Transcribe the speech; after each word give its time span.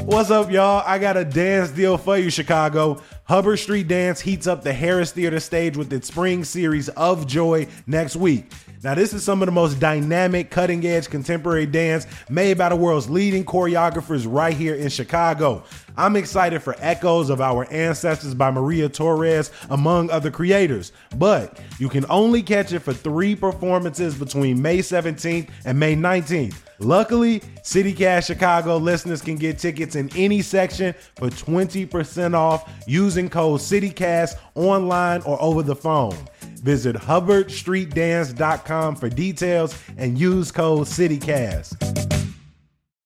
What's 0.00 0.30
up, 0.30 0.50
y'all? 0.50 0.82
I 0.86 0.98
got 0.98 1.16
a 1.16 1.24
dance 1.24 1.70
deal 1.70 1.96
for 1.98 2.16
you, 2.16 2.30
Chicago. 2.30 3.00
Hubbard 3.24 3.58
Street 3.58 3.88
Dance 3.88 4.20
heats 4.20 4.46
up 4.46 4.62
the 4.62 4.72
Harris 4.72 5.12
Theater 5.12 5.40
stage 5.40 5.76
with 5.76 5.92
its 5.92 6.08
spring 6.08 6.44
series 6.44 6.88
of 6.90 7.26
Joy 7.26 7.66
next 7.86 8.16
week. 8.16 8.50
Now, 8.84 8.94
this 8.94 9.14
is 9.14 9.24
some 9.24 9.40
of 9.40 9.46
the 9.46 9.52
most 9.52 9.80
dynamic, 9.80 10.50
cutting 10.50 10.84
edge 10.84 11.08
contemporary 11.08 11.64
dance 11.64 12.06
made 12.28 12.58
by 12.58 12.68
the 12.68 12.76
world's 12.76 13.08
leading 13.08 13.42
choreographers 13.42 14.26
right 14.28 14.54
here 14.54 14.74
in 14.74 14.90
Chicago. 14.90 15.64
I'm 15.96 16.16
excited 16.16 16.62
for 16.62 16.76
echoes 16.78 17.30
of 17.30 17.40
our 17.40 17.66
ancestors 17.72 18.34
by 18.34 18.50
Maria 18.50 18.90
Torres, 18.90 19.50
among 19.70 20.10
other 20.10 20.30
creators. 20.30 20.92
But 21.16 21.58
you 21.78 21.88
can 21.88 22.04
only 22.10 22.42
catch 22.42 22.74
it 22.74 22.80
for 22.80 22.92
three 22.92 23.34
performances 23.34 24.18
between 24.18 24.60
May 24.60 24.80
17th 24.80 25.48
and 25.64 25.80
May 25.80 25.96
19th. 25.96 26.56
Luckily, 26.78 27.40
CityCast 27.62 28.26
Chicago 28.26 28.76
listeners 28.76 29.22
can 29.22 29.36
get 29.36 29.58
tickets 29.58 29.96
in 29.96 30.10
any 30.14 30.42
section 30.42 30.94
for 31.16 31.30
20% 31.30 32.34
off 32.34 32.70
using 32.86 33.30
code 33.30 33.60
CityCast 33.60 34.34
online 34.54 35.22
or 35.22 35.40
over 35.40 35.62
the 35.62 35.76
phone. 35.76 36.18
Visit 36.64 36.96
hubbardstreetdance.com 36.96 38.96
for 38.96 39.08
details 39.10 39.78
and 39.98 40.18
use 40.18 40.50
code 40.50 40.86
CityCast. 40.86 41.76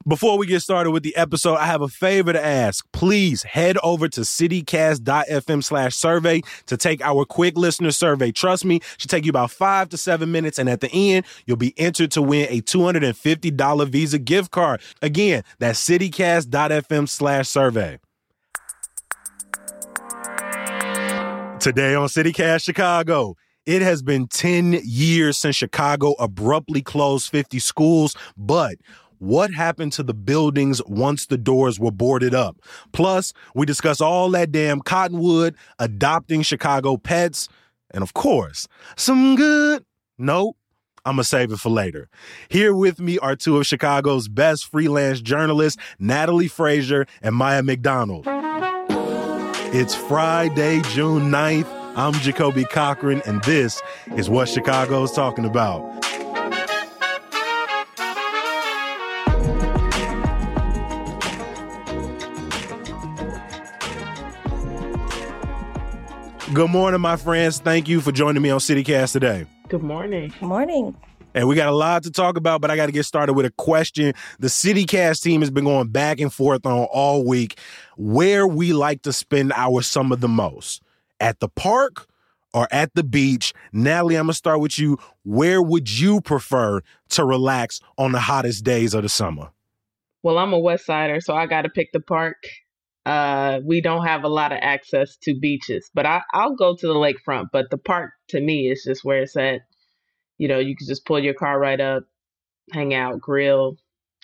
Before 0.06 0.38
we 0.38 0.46
get 0.46 0.60
started 0.60 0.92
with 0.92 1.02
the 1.02 1.16
episode, 1.16 1.56
I 1.56 1.66
have 1.66 1.82
a 1.82 1.88
favor 1.88 2.32
to 2.32 2.42
ask. 2.42 2.86
Please 2.92 3.42
head 3.42 3.76
over 3.82 4.08
to 4.08 4.22
citycast.fm 4.22 5.62
slash 5.62 5.94
survey 5.96 6.40
to 6.66 6.78
take 6.78 7.04
our 7.04 7.26
quick 7.26 7.58
listener 7.58 7.90
survey. 7.90 8.32
Trust 8.32 8.64
me, 8.64 8.76
it 8.76 8.84
should 8.96 9.10
take 9.10 9.26
you 9.26 9.30
about 9.30 9.50
five 9.50 9.90
to 9.90 9.98
seven 9.98 10.32
minutes. 10.32 10.58
And 10.58 10.70
at 10.70 10.80
the 10.80 10.90
end, 10.90 11.26
you'll 11.44 11.58
be 11.58 11.78
entered 11.78 12.10
to 12.12 12.22
win 12.22 12.46
a 12.48 12.62
$250 12.62 13.88
Visa 13.88 14.18
gift 14.18 14.50
card. 14.52 14.80
Again, 15.02 15.42
that's 15.58 15.84
citycast.fm 15.84 17.06
slash 17.08 17.48
survey. 17.48 17.98
Today 21.60 21.96
on 21.96 22.06
CityCast 22.06 22.62
Chicago. 22.62 23.34
It 23.68 23.82
has 23.82 24.00
been 24.00 24.28
10 24.28 24.80
years 24.82 25.36
since 25.36 25.54
Chicago 25.54 26.12
abruptly 26.18 26.80
closed 26.80 27.30
50 27.30 27.58
schools, 27.58 28.16
but 28.34 28.76
what 29.18 29.52
happened 29.52 29.92
to 29.92 30.02
the 30.02 30.14
buildings 30.14 30.80
once 30.86 31.26
the 31.26 31.36
doors 31.36 31.78
were 31.78 31.90
boarded 31.90 32.34
up? 32.34 32.56
Plus, 32.92 33.34
we 33.54 33.66
discuss 33.66 34.00
all 34.00 34.30
that 34.30 34.52
damn 34.52 34.80
cottonwood, 34.80 35.54
adopting 35.78 36.40
Chicago 36.40 36.96
pets, 36.96 37.50
and 37.90 38.02
of 38.02 38.14
course, 38.14 38.68
some 38.96 39.36
good. 39.36 39.84
Nope. 40.16 40.56
I'm 41.04 41.16
going 41.16 41.24
to 41.24 41.28
save 41.28 41.52
it 41.52 41.58
for 41.58 41.68
later. 41.68 42.08
Here 42.48 42.74
with 42.74 43.00
me 43.00 43.18
are 43.18 43.36
two 43.36 43.58
of 43.58 43.66
Chicago's 43.66 44.28
best 44.28 44.64
freelance 44.64 45.20
journalists, 45.20 45.78
Natalie 45.98 46.48
Frazier 46.48 47.04
and 47.20 47.34
Maia 47.34 47.62
McDonald. 47.62 48.24
It's 49.74 49.94
Friday, 49.94 50.80
June 50.94 51.30
9th. 51.30 51.77
I'm 51.98 52.12
Jacoby 52.12 52.64
Cochran, 52.64 53.22
and 53.26 53.42
this 53.42 53.82
is 54.16 54.30
what 54.30 54.48
Chicago's 54.48 55.10
talking 55.10 55.44
about. 55.44 55.82
Good 66.54 66.70
morning, 66.70 67.00
my 67.00 67.16
friends. 67.16 67.58
Thank 67.58 67.88
you 67.88 68.00
for 68.00 68.12
joining 68.12 68.44
me 68.44 68.50
on 68.50 68.60
CityCast 68.60 69.10
today. 69.10 69.46
Good 69.68 69.82
morning. 69.82 70.32
Good 70.38 70.46
morning. 70.46 70.96
And 71.34 71.48
we 71.48 71.56
got 71.56 71.66
a 71.66 71.74
lot 71.74 72.04
to 72.04 72.12
talk 72.12 72.36
about, 72.36 72.60
but 72.60 72.70
I 72.70 72.76
got 72.76 72.86
to 72.86 72.92
get 72.92 73.06
started 73.06 73.32
with 73.32 73.44
a 73.44 73.50
question. 73.50 74.12
The 74.38 74.46
CityCast 74.46 75.20
team 75.20 75.40
has 75.40 75.50
been 75.50 75.64
going 75.64 75.88
back 75.88 76.20
and 76.20 76.32
forth 76.32 76.64
on 76.64 76.86
all 76.92 77.24
week 77.24 77.58
where 77.96 78.46
we 78.46 78.72
like 78.72 79.02
to 79.02 79.12
spend 79.12 79.52
our 79.52 79.82
summer 79.82 80.14
the 80.14 80.28
most 80.28 80.80
at 81.20 81.40
the 81.40 81.48
park 81.48 82.06
or 82.54 82.68
at 82.70 82.94
the 82.94 83.04
beach. 83.04 83.52
Natalie, 83.72 84.16
I'm 84.16 84.26
to 84.28 84.34
start 84.34 84.60
with 84.60 84.78
you. 84.78 84.98
Where 85.24 85.62
would 85.62 85.90
you 85.98 86.20
prefer 86.20 86.80
to 87.10 87.24
relax 87.24 87.80
on 87.96 88.12
the 88.12 88.20
hottest 88.20 88.64
days 88.64 88.94
of 88.94 89.02
the 89.02 89.08
summer? 89.08 89.50
Well, 90.22 90.38
I'm 90.38 90.52
a 90.52 90.58
West 90.58 90.86
Sider, 90.86 91.20
so 91.20 91.34
I 91.34 91.46
got 91.46 91.62
to 91.62 91.68
pick 91.68 91.92
the 91.92 92.00
park. 92.00 92.36
Uh, 93.06 93.60
we 93.64 93.80
don't 93.80 94.04
have 94.04 94.24
a 94.24 94.28
lot 94.28 94.52
of 94.52 94.58
access 94.60 95.16
to 95.22 95.38
beaches, 95.38 95.90
but 95.94 96.04
I, 96.04 96.20
I'll 96.34 96.56
go 96.56 96.76
to 96.76 96.86
the 96.86 96.94
lakefront. 96.94 97.46
But 97.52 97.70
the 97.70 97.78
park 97.78 98.10
to 98.28 98.40
me 98.40 98.70
is 98.70 98.82
just 98.84 99.04
where 99.04 99.22
it's 99.22 99.36
at. 99.36 99.60
You 100.36 100.48
know, 100.48 100.58
you 100.58 100.76
can 100.76 100.86
just 100.86 101.06
pull 101.06 101.18
your 101.18 101.34
car 101.34 101.58
right 101.58 101.80
up, 101.80 102.04
hang 102.72 102.94
out, 102.94 103.20
grill, 103.20 103.76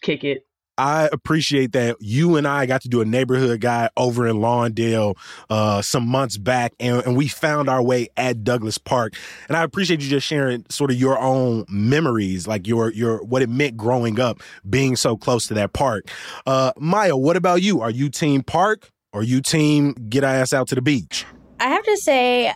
kick 0.03 0.25
it. 0.25 0.47
I 0.77 1.09
appreciate 1.13 1.73
that 1.73 1.97
you 2.01 2.37
and 2.37 2.49
I 2.49 2.67
got 2.67 2.83
to 2.83 2.89
do 2.89 3.01
a 3.01 3.05
neighborhood 3.05 3.61
guy 3.61 3.91
over 3.97 4.27
in 4.27 4.37
Lawndale 4.37 5.17
uh, 5.51 5.83
some 5.83 6.07
months 6.07 6.37
back, 6.37 6.73
and, 6.81 7.05
and, 7.07 7.17
we 7.17 7.29
found 7.29 7.69
our 7.69 7.83
way 7.83 8.09
at 8.17 8.43
Douglas 8.43 8.79
Park. 8.79 9.15
And 9.49 9.57
I 9.57 9.63
appreciate 9.63 10.01
you 10.01 10.09
just 10.09 10.27
sharing 10.27 10.65
sort 10.69 10.91
of 10.91 10.97
your 10.97 11.19
own 11.19 11.65
memories, 11.69 12.49
like 12.49 12.67
your 12.67 12.91
your 12.93 13.23
what 13.23 13.43
it 13.43 13.49
meant 13.49 13.77
growing 13.77 14.19
up, 14.19 14.41
being 14.69 14.97
so 14.97 15.17
close 15.17 15.47
to 15.49 15.55
that 15.55 15.73
park. 15.73 16.09
Uh, 16.47 16.73
Maia, 16.77 17.17
what 17.17 17.37
about 17.37 17.63
you? 17.63 17.81
Are 17.81 17.91
you 17.91 18.09
team 18.09 18.43
park 18.43 18.91
or 19.13 19.23
you 19.23 19.41
team 19.41 19.95
get 20.09 20.25
ass 20.25 20.53
out 20.53 20.69
to 20.69 20.75
the 20.75 20.83
beach? 20.83 21.25
I 21.61 21.69
have 21.69 21.85
to 21.85 21.97
say, 21.97 22.53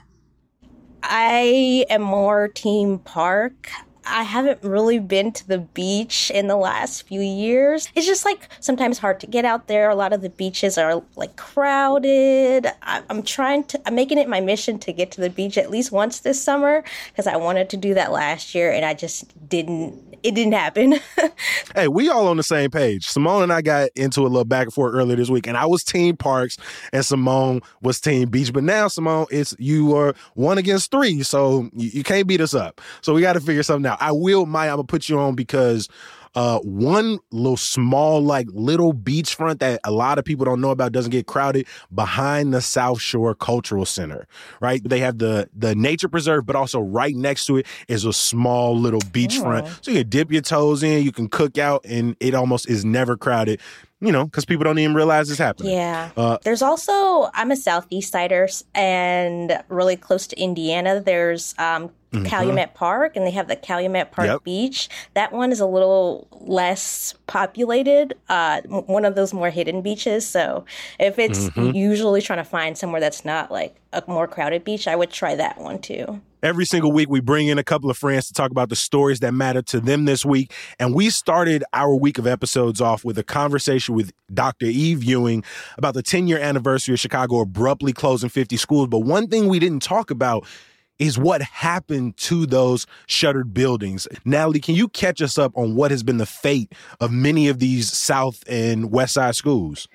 I 1.03 1.87
am 1.89 2.03
more 2.03 2.49
team 2.49 2.99
park. 2.99 3.71
I 4.09 4.23
haven't 4.23 4.63
really 4.63 4.99
been 4.99 5.33
to 5.33 5.47
the 5.47 5.59
beach 5.59 6.31
in 6.35 6.49
the 6.49 6.57
last 6.57 7.03
few 7.03 7.21
years. 7.21 7.89
It's 7.95 8.07
just 8.07 8.25
like 8.25 8.49
sometimes 8.61 8.99
hard 8.99 9.21
to 9.21 9.27
get 9.27 9.45
out 9.45 9.67
there. 9.69 9.91
A 9.91 9.95
lot 9.95 10.13
of 10.13 10.23
the 10.23 10.31
beaches 10.31 10.79
are 10.79 11.03
like 11.17 11.37
crowded. 11.37 12.67
I, 12.83 13.03
am 13.11 13.23
trying 13.23 13.65
to, 13.65 13.81
I'm 13.87 13.95
making 13.95 14.19
it 14.19 14.29
my 14.29 14.41
mission 14.41 14.79
to 14.81 14.93
get 14.93 15.11
to 15.13 15.21
the 15.21 15.31
beach 15.31 15.59
at 15.59 15.71
least 15.71 15.93
once 15.93 16.21
this 16.21 16.43
summer 16.43 16.83
because 17.09 17.27
I 17.27 17.37
wanted 17.37 17.69
to 17.71 17.77
do 17.77 17.95
that 17.95 18.11
last 18.11 18.55
year 18.55 18.73
and 18.73 18.85
I 18.85 18.95
just 18.95 19.49
didn't. 19.49 20.07
It 20.25 20.35
didn't 20.35 20.55
happen. 20.55 20.97
hey, 21.77 21.87
we 21.87 22.09
all 22.09 22.27
on 22.27 22.39
the 22.39 22.43
same 22.43 22.73
page. 22.73 23.07
Simone 23.07 23.45
and 23.45 23.53
I 23.53 23.63
got 23.63 23.91
into 23.95 24.23
a 24.23 24.29
little 24.29 24.45
back 24.45 24.65
and 24.65 24.75
forth 24.75 24.93
earlier 24.93 25.15
this 25.15 25.31
week, 25.31 25.47
and 25.47 25.57
I 25.57 25.65
was 25.65 25.85
team 25.85 26.17
parks, 26.17 26.57
and 26.93 27.07
Simone 27.07 27.61
was 27.83 28.01
team 28.01 28.29
beach. 28.29 28.53
But 28.53 28.65
now, 28.65 28.89
Simone, 28.89 29.27
it's 29.31 29.55
you 29.61 29.95
are 29.95 30.17
one 30.35 30.59
against 30.59 30.91
three, 30.91 31.23
so 31.23 31.71
you, 31.73 31.91
you 31.91 32.03
can't 32.03 32.27
beat 32.27 32.41
us 32.41 32.53
up. 32.53 32.81
So 33.01 33.15
we 33.15 33.21
got 33.21 33.35
to 33.35 33.41
figure 33.41 33.63
something 33.63 33.89
out. 33.89 33.98
I 34.01 34.13
will, 34.13 34.47
Maia, 34.47 34.71
I'm 34.71 34.77
gonna 34.77 34.85
put 34.85 35.09
you 35.09 35.19
on 35.19 35.35
because 35.35 35.89
uh, 36.35 36.59
one 36.61 37.19
little 37.33 37.57
small, 37.57 38.23
like 38.23 38.47
little 38.53 38.93
beachfront 38.95 39.59
that 39.59 39.81
a 39.85 39.91
lot 39.91 40.19
of 40.19 40.25
people 40.25 40.45
don't 40.45 40.61
know 40.61 40.71
about 40.71 40.93
doesn't 40.93 41.11
get 41.11 41.27
crowded 41.27 41.67
behind 41.95 42.55
the 42.55 42.61
South 42.61 43.01
Shore 43.01 43.35
Cultural 43.35 43.85
Center, 43.85 44.27
right? 44.61 44.81
They 44.87 45.01
have 45.01 45.19
the 45.19 45.49
the 45.57 45.75
nature 45.75 46.09
preserve, 46.09 46.47
but 46.47 46.55
also 46.55 46.81
right 46.81 47.15
next 47.15 47.47
to 47.47 47.57
it 47.57 47.67
is 47.89 48.05
a 48.05 48.13
small 48.13 48.79
little 48.79 49.01
beachfront. 49.01 49.63
Oh. 49.67 49.79
So 49.81 49.91
you 49.91 49.99
can 50.03 50.11
dip 50.11 50.31
your 50.31 50.43
toes 50.43 50.83
in, 50.83 51.03
you 51.03 51.13
can 51.13 51.29
cook 51.29 51.59
out, 51.59 51.85
and 51.85 52.17
it 52.21 52.35
almost 52.35 52.69
is 52.69 52.85
never 52.85 53.17
crowded 53.17 53.61
you 54.01 54.13
know, 54.13 54.27
because 54.27 54.45
people 54.45 54.63
don't 54.63 54.79
even 54.79 54.95
realize 54.95 55.29
it's 55.29 55.41
happening. 55.41 55.73
Yeah. 55.73 56.11
Uh, 56.17 56.39
there's 56.45 56.63
also, 56.63 57.31
I'm 57.35 57.51
a 57.51 57.57
Southeast 57.57 58.13
Sider 58.13 58.49
and 58.73 59.61
really 59.69 59.97
close 59.97 60.29
to 60.29 60.41
Indiana. 60.41 61.01
There's 61.01 61.53
um, 61.59 61.91
mm-hmm. 62.13 62.25
Calumet 62.25 62.75
Park, 62.75 63.17
and 63.17 63.27
they 63.27 63.31
have 63.31 63.49
the 63.49 63.57
Calumet 63.57 64.13
Park 64.13 64.29
yep. 64.29 64.45
Beach. 64.45 64.89
That 65.15 65.33
one 65.33 65.53
is 65.53 65.61
a 65.61 65.67
little 65.67 66.27
less 66.41 67.15
populated, 67.27 68.15
uh, 68.29 68.63
one 68.63 69.05
of 69.05 69.15
those 69.15 69.35
more 69.35 69.51
hidden 69.51 69.83
beaches. 69.83 70.27
So 70.27 70.65
if 70.99 71.19
it's 71.19 71.49
mm-hmm. 71.51 71.75
usually 71.77 72.23
trying 72.23 72.39
to 72.39 72.45
find 72.45 72.77
somewhere 72.77 73.01
that's 73.01 73.25
not 73.25 73.51
like 73.51 73.77
a 73.93 74.03
more 74.07 74.27
crowded 74.27 74.65
beach, 74.65 74.87
I 74.87 74.97
would 74.97 75.11
try 75.11 75.35
that 75.35 75.59
one 75.59 75.79
too. 75.81 76.21
Every 76.41 76.67
single 76.67 76.93
week, 76.93 77.09
we 77.09 77.19
bring 77.19 77.49
in 77.49 77.59
a 77.59 77.65
couple 77.65 77.91
of 77.91 77.99
friends 77.99 78.29
to 78.29 78.33
talk 78.33 78.53
about 78.53 78.69
the 78.69 78.77
stories 78.77 79.19
that 79.21 79.35
matter 79.35 79.61
to 79.63 79.81
them 79.81 80.05
this 80.05 80.25
week. 80.25 80.53
And 80.79 80.95
we 80.95 81.11
started 81.11 81.65
our 81.73 81.97
week 81.97 82.17
of 82.17 82.29
episodes 82.29 82.81
off 82.81 83.05
with 83.05 83.19
a 83.19 83.25
conversation 83.25 83.97
with 83.97 84.13
Dr. 84.33 84.67
Eve 84.67 85.03
Ewing 85.03 85.43
about 85.77 85.95
the 85.95 86.03
10 86.03 86.29
year 86.29 86.39
anniversary 86.39 86.95
of 86.95 87.01
Chicago 87.01 87.41
abruptly 87.41 87.93
closing 87.93 88.29
50 88.29 88.57
schools. 88.57 88.87
But 88.87 89.01
one 89.01 89.27
thing 89.27 89.49
we 89.49 89.59
didn't 89.59 89.83
talk 89.83 90.13
about 90.13 90.47
is 90.99 91.19
what 91.19 91.43
happened 91.43 92.17
to 92.17 92.47
those 92.47 92.87
shuttered 93.07 93.55
buildings. 93.55 94.09
Natalie, 94.25 94.61
can 94.61 94.75
you 94.75 94.89
catch 94.89 95.23
us 95.23 95.39
up 95.39 95.53
on 95.57 95.75
what 95.75 95.91
has 95.91 96.03
been 96.03 96.19
the 96.19 96.27
fate 96.27 96.73
of 97.01 97.13
many 97.13 97.49
of 97.49 97.59
these 97.59 97.91
South 97.91 98.43
and 98.49 98.91
West 98.91 99.15
Side 99.15 99.37
schools? 99.37 99.89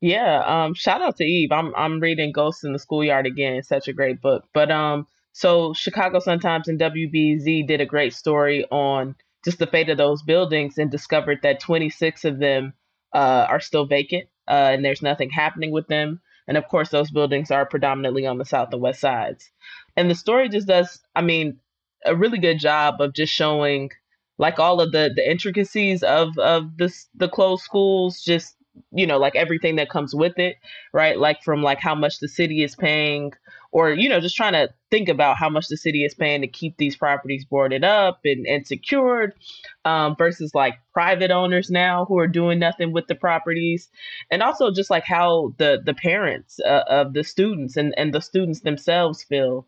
Yeah, 0.00 0.42
um, 0.46 0.74
shout 0.74 1.02
out 1.02 1.16
to 1.16 1.24
Eve. 1.24 1.52
I'm 1.52 1.74
I'm 1.74 2.00
reading 2.00 2.32
Ghosts 2.32 2.64
in 2.64 2.72
the 2.72 2.78
Schoolyard 2.78 3.26
again. 3.26 3.62
Such 3.62 3.88
a 3.88 3.92
great 3.92 4.20
book. 4.20 4.44
But 4.52 4.70
um, 4.70 5.06
so 5.32 5.72
Chicago 5.72 6.18
Sun 6.18 6.40
Times 6.40 6.68
and 6.68 6.78
WBEZ 6.78 7.66
did 7.66 7.80
a 7.80 7.86
great 7.86 8.14
story 8.14 8.66
on 8.70 9.16
just 9.44 9.58
the 9.58 9.66
fate 9.66 9.88
of 9.88 9.96
those 9.96 10.22
buildings 10.22 10.76
and 10.76 10.90
discovered 10.90 11.38
that 11.42 11.60
26 11.60 12.24
of 12.24 12.38
them 12.38 12.74
uh, 13.14 13.46
are 13.48 13.60
still 13.60 13.86
vacant 13.86 14.28
uh, 14.48 14.70
and 14.72 14.84
there's 14.84 15.02
nothing 15.02 15.30
happening 15.30 15.70
with 15.70 15.86
them. 15.88 16.20
And 16.48 16.56
of 16.56 16.68
course, 16.68 16.90
those 16.90 17.10
buildings 17.10 17.50
are 17.50 17.66
predominantly 17.66 18.26
on 18.26 18.38
the 18.38 18.44
south 18.44 18.72
and 18.72 18.80
west 18.80 19.00
sides. 19.00 19.50
And 19.96 20.10
the 20.10 20.14
story 20.14 20.48
just 20.48 20.66
does, 20.66 21.00
I 21.14 21.22
mean, 21.22 21.58
a 22.04 22.14
really 22.14 22.38
good 22.38 22.58
job 22.58 23.00
of 23.00 23.14
just 23.14 23.32
showing 23.32 23.90
like 24.38 24.58
all 24.58 24.80
of 24.80 24.92
the 24.92 25.10
the 25.14 25.28
intricacies 25.28 26.02
of 26.02 26.36
of 26.38 26.76
this 26.76 27.08
the 27.14 27.28
closed 27.28 27.62
schools 27.64 28.20
just 28.22 28.56
you 28.92 29.06
know, 29.06 29.18
like 29.18 29.36
everything 29.36 29.76
that 29.76 29.90
comes 29.90 30.14
with 30.14 30.38
it, 30.38 30.56
right? 30.92 31.18
Like 31.18 31.42
from 31.42 31.62
like 31.62 31.80
how 31.80 31.94
much 31.94 32.18
the 32.18 32.28
city 32.28 32.62
is 32.62 32.74
paying 32.74 33.32
or, 33.72 33.90
you 33.92 34.08
know, 34.08 34.20
just 34.20 34.36
trying 34.36 34.52
to 34.52 34.68
think 34.90 35.08
about 35.08 35.36
how 35.36 35.48
much 35.48 35.68
the 35.68 35.76
city 35.76 36.04
is 36.04 36.14
paying 36.14 36.40
to 36.40 36.46
keep 36.46 36.76
these 36.76 36.96
properties 36.96 37.44
boarded 37.44 37.84
up 37.84 38.20
and, 38.24 38.46
and 38.46 38.66
secured 38.66 39.34
um, 39.84 40.16
versus 40.16 40.54
like 40.54 40.74
private 40.92 41.30
owners 41.30 41.70
now 41.70 42.04
who 42.06 42.18
are 42.18 42.28
doing 42.28 42.58
nothing 42.58 42.92
with 42.92 43.06
the 43.06 43.14
properties. 43.14 43.88
And 44.30 44.42
also 44.42 44.70
just 44.70 44.90
like 44.90 45.04
how 45.04 45.54
the, 45.58 45.80
the 45.84 45.94
parents 45.94 46.60
uh, 46.60 46.84
of 46.88 47.12
the 47.12 47.24
students 47.24 47.76
and, 47.76 47.94
and 47.96 48.14
the 48.14 48.20
students 48.20 48.60
themselves 48.60 49.22
feel. 49.22 49.66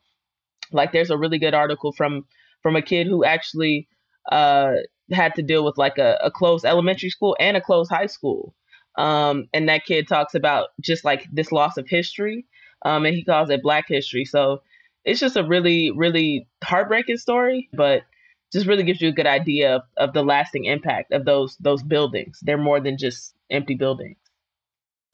Like 0.72 0.92
there's 0.92 1.10
a 1.10 1.18
really 1.18 1.38
good 1.38 1.54
article 1.54 1.92
from 1.92 2.26
from 2.62 2.76
a 2.76 2.82
kid 2.82 3.06
who 3.06 3.24
actually 3.24 3.88
uh, 4.30 4.72
had 5.12 5.34
to 5.36 5.42
deal 5.42 5.64
with 5.64 5.78
like 5.78 5.98
a, 5.98 6.18
a 6.22 6.30
closed 6.30 6.64
elementary 6.64 7.10
school 7.10 7.36
and 7.38 7.56
a 7.56 7.60
closed 7.60 7.90
high 7.90 8.06
school 8.06 8.54
um, 8.98 9.48
and 9.54 9.68
that 9.68 9.86
kid 9.86 10.08
talks 10.08 10.34
about 10.34 10.70
just 10.80 11.04
like 11.04 11.26
this 11.32 11.52
loss 11.52 11.76
of 11.76 11.88
history, 11.88 12.44
um, 12.84 13.06
and 13.06 13.14
he 13.14 13.24
calls 13.24 13.48
it 13.48 13.62
Black 13.62 13.86
history. 13.86 14.24
So 14.24 14.62
it's 15.04 15.20
just 15.20 15.36
a 15.36 15.44
really, 15.44 15.92
really 15.92 16.48
heartbreaking 16.64 17.18
story, 17.18 17.68
but 17.72 18.02
just 18.52 18.66
really 18.66 18.82
gives 18.82 19.00
you 19.00 19.08
a 19.08 19.12
good 19.12 19.26
idea 19.26 19.76
of, 19.76 19.82
of 19.96 20.12
the 20.14 20.24
lasting 20.24 20.64
impact 20.64 21.12
of 21.12 21.24
those 21.24 21.56
those 21.58 21.82
buildings. 21.82 22.40
They're 22.42 22.58
more 22.58 22.80
than 22.80 22.98
just 22.98 23.34
empty 23.50 23.76
buildings. 23.76 24.16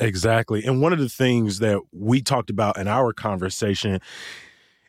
Exactly. 0.00 0.64
And 0.64 0.80
one 0.80 0.92
of 0.92 0.98
the 0.98 1.08
things 1.08 1.58
that 1.58 1.80
we 1.92 2.22
talked 2.22 2.50
about 2.50 2.78
in 2.78 2.88
our 2.88 3.12
conversation 3.12 4.00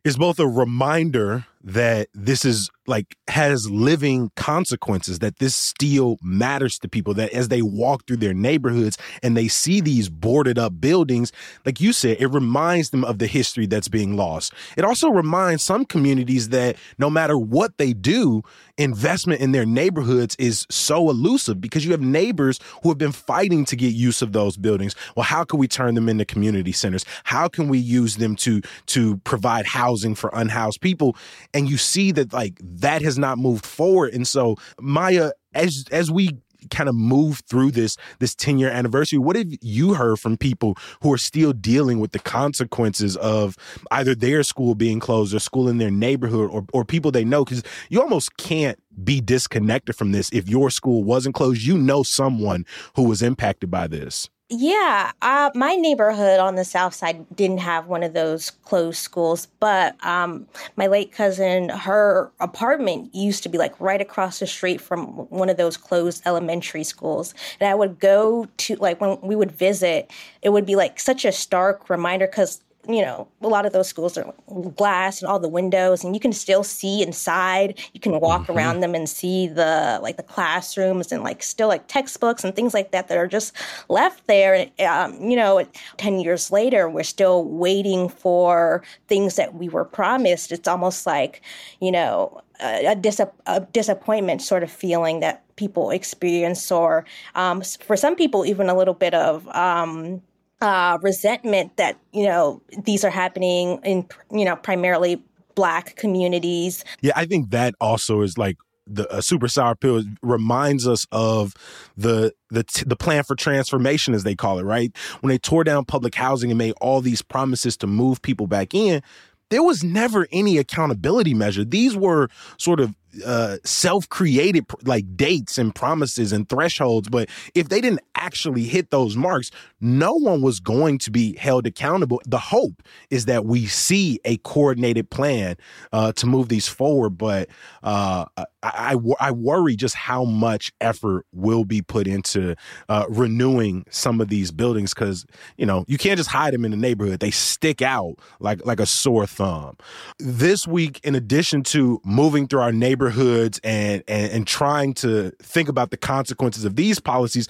is 0.06 0.18
both 0.18 0.40
a 0.40 0.48
reminder 0.48 1.48
that 1.66 2.08
this 2.14 2.46
is 2.46 2.70
like 2.88 3.18
has 3.28 3.70
living 3.72 4.30
consequences 4.36 5.18
that 5.20 5.40
this 5.40 5.56
still 5.56 6.18
matters 6.22 6.78
to 6.78 6.88
people 6.88 7.16
that 7.16 7.32
as 7.32 7.48
they 7.48 7.64
walk 7.64 8.06
through 8.06 8.18
their 8.18 8.36
neighborhoods 8.36 8.98
and 9.24 9.36
they 9.36 9.48
see 9.48 9.82
these 9.82 10.08
boarded 10.08 10.60
up 10.60 10.80
buildings 10.80 11.32
like 11.66 11.82
you 11.82 11.92
said 11.92 12.18
it 12.20 12.28
reminds 12.28 12.92
them 12.92 13.04
of 13.04 13.18
the 13.18 13.26
history 13.26 13.66
that's 13.66 13.88
being 13.88 14.16
lost. 14.16 14.54
It 14.78 14.86
also 14.86 15.10
reminds 15.10 15.64
some 15.64 15.86
communities 15.86 16.50
that 16.50 16.76
no 17.00 17.10
matter 17.10 17.38
what 17.38 17.78
they 17.78 17.94
do 17.94 18.44
investment 18.78 19.42
in 19.42 19.52
their 19.52 19.66
neighborhoods 19.66 20.36
is 20.38 20.68
so 20.70 21.10
elusive 21.10 21.60
because 21.60 21.84
you 21.84 21.92
have 21.92 22.02
neighbors 22.02 22.60
who 22.84 22.90
have 22.90 22.98
been 23.00 23.12
fighting 23.12 23.66
to 23.66 23.76
get 23.76 23.94
use 23.94 24.22
of 24.22 24.34
those 24.34 24.58
buildings. 24.58 24.96
Well 25.16 25.24
how 25.24 25.44
can 25.44 25.58
we 25.58 25.68
turn 25.68 25.96
them 25.96 26.10
into 26.10 26.26
community 26.26 26.74
centers? 26.74 27.06
How 27.24 27.48
can 27.48 27.70
we 27.70 27.80
use 27.80 28.18
them 28.18 28.36
to 28.38 28.62
to 28.88 29.18
provide 29.18 29.66
housing 29.66 30.14
for 30.14 30.30
unhoused 30.32 30.82
people 30.82 31.16
and 31.56 31.70
you 31.70 31.78
see 31.78 32.12
that 32.12 32.34
like 32.34 32.60
that 32.62 33.02
has 33.02 33.18
not 33.18 33.40
moved 33.40 33.66
forward. 33.66 34.14
And 34.14 34.28
so 34.28 34.58
Maia, 34.80 35.32
as 35.54 35.86
as 35.90 36.12
we 36.12 36.38
kind 36.72 36.90
of 36.90 36.96
move 36.96 37.44
through 37.48 37.70
this 37.70 37.96
this 38.18 38.34
10 38.34 38.58
year 38.58 38.72
anniversary 38.72 39.20
what 39.20 39.36
have 39.36 39.46
you 39.62 39.94
heard 39.94 40.20
from 40.20 40.36
people 40.36 40.76
who 41.04 41.14
are 41.14 41.18
still 41.18 41.54
dealing 41.54 42.00
with 42.00 42.12
the 42.12 42.18
consequences 42.18 43.16
of 43.18 43.56
either 43.92 44.16
their 44.16 44.42
school 44.42 44.74
being 44.74 45.00
closed 45.00 45.32
or 45.32 45.38
school 45.38 45.70
in 45.70 45.78
their 45.78 45.92
neighborhood 45.92 46.50
or, 46.50 46.66
or 46.74 46.84
people 46.84 47.12
they 47.12 47.24
know? 47.24 47.46
Because 47.46 47.64
you 47.90 48.02
almost 48.02 48.36
can't 48.38 48.80
be 49.04 49.22
disconnected 49.22 49.96
from 49.96 50.12
this 50.12 50.30
if 50.32 50.50
your 50.50 50.70
school 50.70 51.04
wasn't 51.04 51.36
closed. 51.36 51.62
You 51.62 51.78
know 51.78 52.04
someone 52.04 52.66
who 52.96 53.04
was 53.04 53.22
impacted 53.22 53.70
by 53.70 53.88
this 53.88 54.30
yeah, 54.48 55.12
uh, 55.24 55.50
my 55.56 55.74
neighborhood 55.76 56.40
on 56.40 56.54
the 56.54 56.64
south 56.64 56.94
side 56.94 57.26
didn't 57.36 57.58
have 57.58 57.88
one 57.88 58.04
of 58.04 58.14
those 58.14 58.52
closed 58.52 59.00
schools, 59.00 59.48
but 59.60 59.96
um, 60.06 60.46
my 60.76 60.86
late 60.86 61.12
cousin, 61.12 61.70
her 61.70 62.32
apartment 62.40 63.14
used 63.16 63.42
to 63.42 63.50
be 63.50 63.58
like 63.58 63.74
right 63.82 64.02
across 64.02 64.38
the 64.40 64.46
street 64.46 64.80
from 64.80 65.08
one 65.32 65.50
of 65.50 65.58
those 65.58 65.78
closed 65.78 66.22
elementary 66.28 66.84
schools. 66.84 67.34
And 67.60 67.68
I 67.68 67.74
would 67.74 68.00
go 68.00 68.48
to, 68.58 68.76
like, 68.76 69.02
when 69.02 69.20
we 69.22 69.36
would 69.36 69.52
visit, 69.52 70.12
it 70.44 70.50
would 70.50 70.66
be 70.68 70.76
like 70.76 71.00
such 71.00 71.26
a 71.26 71.32
stark 71.32 71.90
reminder 71.90 72.28
because 72.28 72.62
you 72.88 73.02
know, 73.02 73.28
a 73.42 73.48
lot 73.48 73.66
of 73.66 73.74
those 73.74 73.88
schools 73.88 74.18
are 74.18 74.34
glass 74.76 75.22
and 75.22 75.30
all 75.30 75.40
the 75.40 75.50
windows, 75.50 76.04
and 76.04 76.16
you 76.16 76.20
can 76.20 76.34
still 76.34 76.64
see 76.64 77.02
inside. 77.02 77.80
You 77.94 78.00
can 78.00 78.20
walk 78.20 78.44
mm-hmm. 78.44 78.54
around 78.54 78.80
them 78.82 78.96
and 78.96 79.08
see 79.10 79.48
the 79.48 80.00
like 80.02 80.18
the 80.18 80.24
classrooms 80.24 81.12
and 81.12 81.24
like 81.24 81.44
still 81.44 81.68
like 81.68 81.88
textbooks 81.88 82.44
and 82.44 82.56
things 82.56 82.74
like 82.74 82.92
that 82.92 83.08
that 83.08 83.18
are 83.18 83.28
just 83.28 83.54
left 83.90 84.28
there. 84.28 84.68
Um, 84.80 85.20
you 85.22 85.36
know, 85.36 85.66
ten 85.98 86.20
years 86.20 86.52
later, 86.52 86.90
we're 86.90 87.04
still 87.04 87.46
waiting 87.46 88.10
for 88.10 88.84
things 89.08 89.36
that 89.36 89.56
we 89.56 89.70
were 89.70 89.86
promised. 89.86 90.52
It's 90.52 90.68
almost 90.68 91.06
like, 91.06 91.42
you 91.80 91.92
know, 91.92 92.42
a, 92.62 92.88
a, 92.88 92.96
dis- 92.96 93.22
a 93.46 93.62
disappointment 93.74 94.42
sort 94.42 94.64
of 94.64 94.72
feeling 94.72 95.20
that 95.20 95.44
people 95.56 95.90
experience, 95.90 96.72
or 96.72 97.06
um, 97.36 97.62
for 97.62 97.98
some 97.98 98.16
people, 98.16 98.46
even 98.46 98.70
a 98.70 98.78
little 98.78 98.94
bit 98.94 99.14
of. 99.14 99.48
Um, 99.50 100.22
uh, 100.62 100.98
resentment 101.02 101.76
that 101.78 101.98
you 102.12 102.26
know 102.26 102.62
these 102.84 103.04
are 103.04 103.10
happening 103.10 103.80
in 103.84 104.08
you 104.32 104.46
know 104.46 104.56
primarily 104.56 105.22
black 105.56 105.96
communities. 105.96 106.84
Yeah, 107.02 107.14
I 107.16 107.26
think 107.26 107.52
that 107.52 107.76
also 107.80 108.22
is 108.22 108.38
like 108.38 108.58
the 108.88 109.10
uh, 109.12 109.22
super 109.22 109.48
sour 109.48 109.76
pill 109.76 110.04
reminds 110.22 110.88
us 110.88 111.08
of 111.12 111.54
the 111.98 112.34
the 112.50 112.66
the 112.86 112.96
plan 112.96 113.24
for 113.24 113.36
transformation 113.36 114.14
as 114.14 114.24
they 114.24 114.36
call 114.36 114.60
it, 114.60 114.64
right? 114.64 114.96
When 115.22 115.30
they 115.30 115.38
tore 115.38 115.64
down 115.64 115.86
public 115.86 116.16
housing 116.16 116.52
and 116.52 116.58
made 116.58 116.74
all 116.82 117.02
these 117.02 117.22
promises 117.22 117.76
to 117.78 117.88
move 117.88 118.22
people 118.22 118.48
back 118.48 118.74
in, 118.74 119.02
there 119.50 119.64
was 119.64 119.84
never 119.84 120.28
any 120.32 120.58
accountability 120.58 121.34
measure. 121.34 121.64
These 121.64 121.96
were 121.96 122.30
sort 122.58 122.80
of 122.80 122.96
uh, 123.26 123.58
self-created 123.64 124.66
like 124.84 125.16
dates 125.16 125.58
and 125.58 125.74
promises 125.74 126.32
and 126.32 126.50
thresholds 126.50 127.10
but 127.10 127.30
if 127.54 127.70
they 127.70 127.82
didn't 127.82 128.02
actually 128.16 128.64
hit 128.64 128.90
those 128.90 129.16
marks 129.16 129.52
no 129.86 130.14
one 130.14 130.42
was 130.42 130.60
going 130.60 130.98
to 130.98 131.12
be 131.12 131.36
held 131.38 131.68
accountable. 131.68 132.20
The 132.26 132.40
hope 132.40 132.82
is 133.12 133.26
that 133.26 133.46
we 133.46 133.68
see 133.68 134.20
a 134.26 134.38
coordinated 134.38 135.10
plan 135.10 135.58
uh, 135.94 136.12
to 136.14 136.26
move 136.26 136.50
these 136.50 136.68
forward 136.68 137.18
but 137.18 137.50
uh, 137.84 138.26
I, 138.36 138.46
I, 138.64 138.96
I, 139.20 139.32
worry 139.32 139.76
just 139.76 139.96
how 139.96 140.24
much 140.24 140.74
effort 140.82 141.26
will 141.32 141.66
be 141.66 141.82
put 141.82 142.08
into 142.08 142.56
uh, 142.90 143.06
renewing 143.10 143.86
some 143.90 144.20
of 144.22 144.30
these 144.30 144.52
buildings 144.52 144.94
because 144.94 145.26
you 145.58 145.66
know 145.66 145.86
you 145.88 145.98
can't 145.98 146.18
just 146.18 146.30
hide 146.30 146.54
them 146.54 146.66
in 146.66 146.72
the 146.72 146.78
neighborhood. 146.78 147.20
They 147.20 147.32
stick 147.32 147.82
out 147.82 148.16
like 148.40 148.66
like 148.66 148.80
a 148.80 148.86
sore 148.86 149.28
thumb. 149.28 149.78
This 150.18 150.68
week 150.68 151.00
in 151.04 151.14
addition 151.16 151.64
to 151.64 152.02
moving 152.04 152.48
through 152.48 152.62
our 152.62 152.72
neighborhood 152.72 153.05
neighborhoods 153.06 153.60
and, 153.64 154.04
and 154.08 154.32
and 154.32 154.48
trying 154.48 154.94
to 154.94 155.32
think 155.42 155.70
about 155.70 155.92
the 155.92 155.98
consequences 155.98 156.66
of 156.66 156.76
these 156.76 157.00
policies 157.00 157.48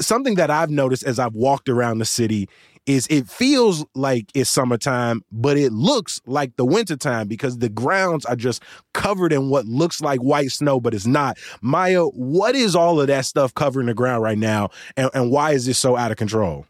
something 0.00 0.34
that 0.34 0.50
i've 0.50 0.70
noticed 0.70 1.04
as 1.04 1.18
i've 1.18 1.34
walked 1.34 1.68
around 1.68 1.98
the 1.98 2.04
city 2.04 2.48
is 2.86 3.04
it 3.10 3.28
feels 3.28 3.84
like 3.96 4.30
it's 4.32 4.48
summertime, 4.48 5.24
but 5.32 5.56
it 5.56 5.72
looks 5.72 6.20
like 6.24 6.54
the 6.54 6.64
wintertime 6.64 7.26
because 7.26 7.58
the 7.58 7.68
grounds 7.68 8.24
are 8.26 8.36
just 8.36 8.62
covered 8.94 9.32
in 9.32 9.48
what 9.48 9.66
looks 9.66 10.00
like 10.00 10.20
white 10.20 10.52
snow, 10.52 10.78
but 10.78 10.94
it's 10.94 11.04
not. 11.04 11.36
Maia, 11.60 12.04
what 12.04 12.54
is 12.54 12.76
all 12.76 13.00
of 13.00 13.08
that 13.08 13.24
stuff 13.24 13.52
covering 13.52 13.88
the 13.88 13.94
ground 13.94 14.22
right 14.22 14.38
now, 14.38 14.70
and, 14.96 15.10
and 15.14 15.32
why 15.32 15.50
is 15.50 15.66
this 15.66 15.78
so 15.78 15.96
out 15.96 16.12
of 16.12 16.16
control? 16.16 16.64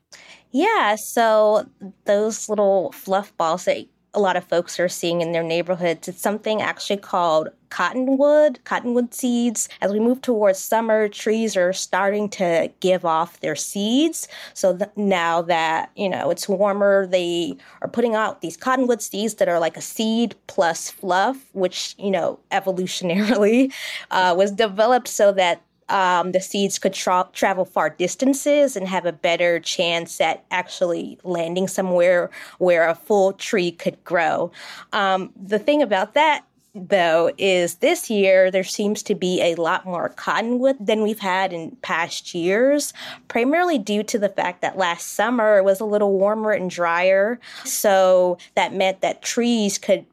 Yeah, 0.52 0.94
so 0.94 1.68
those 2.06 2.48
little 2.48 2.92
fluff 2.92 3.36
balls 3.36 3.66
that 3.66 3.84
a 4.16 4.20
lot 4.20 4.36
of 4.36 4.44
folks 4.44 4.80
are 4.80 4.88
seeing 4.88 5.20
in 5.20 5.32
their 5.32 5.42
neighborhoods. 5.42 6.08
It's 6.08 6.22
something 6.22 6.62
actually 6.62 6.96
called 6.96 7.50
cottonwood, 7.68 8.58
cottonwood 8.64 9.12
seeds. 9.12 9.68
As 9.82 9.92
we 9.92 10.00
move 10.00 10.22
towards 10.22 10.58
summer, 10.58 11.08
trees 11.08 11.56
are 11.56 11.74
starting 11.74 12.30
to 12.30 12.70
give 12.80 13.04
off 13.04 13.40
their 13.40 13.54
seeds. 13.56 14.26
So 14.54 14.76
th- 14.76 14.90
now 14.96 15.42
that, 15.42 15.90
you 15.96 16.08
know, 16.08 16.30
it's 16.30 16.48
warmer, 16.48 17.06
they 17.06 17.56
are 17.82 17.88
putting 17.88 18.14
out 18.14 18.40
these 18.40 18.56
cottonwood 18.56 19.02
seeds 19.02 19.34
that 19.34 19.48
are 19.48 19.60
like 19.60 19.76
a 19.76 19.82
seed 19.82 20.34
plus 20.46 20.90
fluff, 20.90 21.36
which, 21.52 21.94
you 21.98 22.10
know, 22.10 22.38
evolutionarily 22.52 23.72
uh, 24.10 24.34
was 24.36 24.50
developed 24.52 25.08
so 25.08 25.30
that 25.32 25.60
um, 25.88 26.32
the 26.32 26.40
seeds 26.40 26.78
could 26.78 26.92
tra- 26.92 27.28
travel 27.32 27.64
far 27.64 27.90
distances 27.90 28.76
and 28.76 28.88
have 28.88 29.06
a 29.06 29.12
better 29.12 29.60
chance 29.60 30.20
at 30.20 30.44
actually 30.50 31.18
landing 31.24 31.68
somewhere 31.68 32.30
where 32.58 32.88
a 32.88 32.94
full 32.94 33.32
tree 33.34 33.70
could 33.70 34.02
grow. 34.04 34.50
Um, 34.92 35.32
the 35.40 35.58
thing 35.58 35.82
about 35.82 36.14
that 36.14 36.44
though 36.76 37.32
is 37.38 37.76
this 37.76 38.10
year 38.10 38.50
there 38.50 38.64
seems 38.64 39.02
to 39.02 39.14
be 39.14 39.40
a 39.40 39.54
lot 39.54 39.86
more 39.86 40.10
cottonwood 40.10 40.76
than 40.78 41.02
we've 41.02 41.20
had 41.20 41.52
in 41.52 41.70
past 41.76 42.34
years 42.34 42.92
primarily 43.28 43.78
due 43.78 44.02
to 44.02 44.18
the 44.18 44.28
fact 44.28 44.60
that 44.60 44.76
last 44.76 45.14
summer 45.14 45.56
it 45.56 45.64
was 45.64 45.80
a 45.80 45.86
little 45.86 46.12
warmer 46.12 46.50
and 46.50 46.70
drier 46.70 47.40
so 47.64 48.36
that 48.56 48.74
meant 48.74 49.00
that 49.00 49.22
trees 49.22 49.78
could 49.78 50.04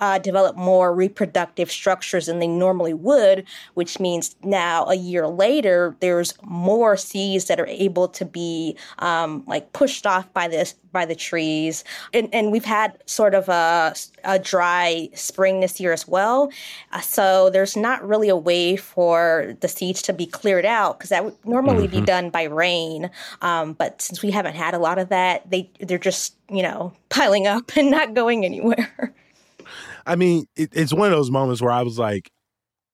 uh, 0.00 0.18
develop 0.18 0.56
more 0.56 0.94
reproductive 0.94 1.70
structures 1.70 2.26
than 2.26 2.38
they 2.38 2.46
normally 2.46 2.94
would, 2.94 3.44
which 3.74 3.98
means 4.00 4.36
now 4.42 4.86
a 4.86 4.94
year 4.94 5.26
later, 5.28 5.96
there's 6.00 6.34
more 6.42 6.96
seeds 6.96 7.46
that 7.46 7.60
are 7.60 7.66
able 7.66 8.08
to 8.08 8.24
be 8.24 8.76
um, 8.98 9.44
like 9.46 9.72
pushed 9.72 10.06
off 10.06 10.32
by 10.32 10.48
this 10.48 10.74
by 10.96 11.04
the 11.04 11.14
trees. 11.14 11.84
And, 12.14 12.30
and 12.32 12.50
we've 12.50 12.64
had 12.64 12.96
sort 13.04 13.34
of 13.34 13.50
a, 13.50 13.94
a 14.24 14.38
dry 14.38 15.10
spring 15.12 15.60
this 15.60 15.78
year 15.78 15.92
as 15.92 16.08
well. 16.08 16.50
Uh, 16.90 17.00
so 17.00 17.50
there's 17.50 17.76
not 17.76 18.06
really 18.06 18.30
a 18.30 18.36
way 18.36 18.76
for 18.76 19.54
the 19.60 19.68
seeds 19.68 20.00
to 20.02 20.14
be 20.14 20.24
cleared 20.24 20.64
out 20.64 20.98
because 20.98 21.10
that 21.10 21.22
would 21.22 21.36
normally 21.44 21.86
mm-hmm. 21.86 22.00
be 22.00 22.06
done 22.06 22.30
by 22.30 22.44
rain. 22.44 23.10
Um, 23.42 23.74
but 23.74 24.00
since 24.00 24.22
we 24.22 24.30
haven't 24.30 24.54
had 24.54 24.72
a 24.72 24.78
lot 24.78 24.98
of 24.98 25.10
that, 25.10 25.50
they 25.50 25.68
they're 25.80 25.98
just 25.98 26.34
you 26.48 26.62
know 26.62 26.94
piling 27.10 27.46
up 27.46 27.76
and 27.76 27.90
not 27.90 28.14
going 28.14 28.46
anywhere. 28.46 29.12
I 30.06 30.16
mean, 30.16 30.46
it, 30.56 30.70
it's 30.72 30.92
one 30.94 31.12
of 31.12 31.16
those 31.16 31.30
moments 31.30 31.60
where 31.60 31.72
I 31.72 31.82
was 31.82 31.98
like, 31.98 32.30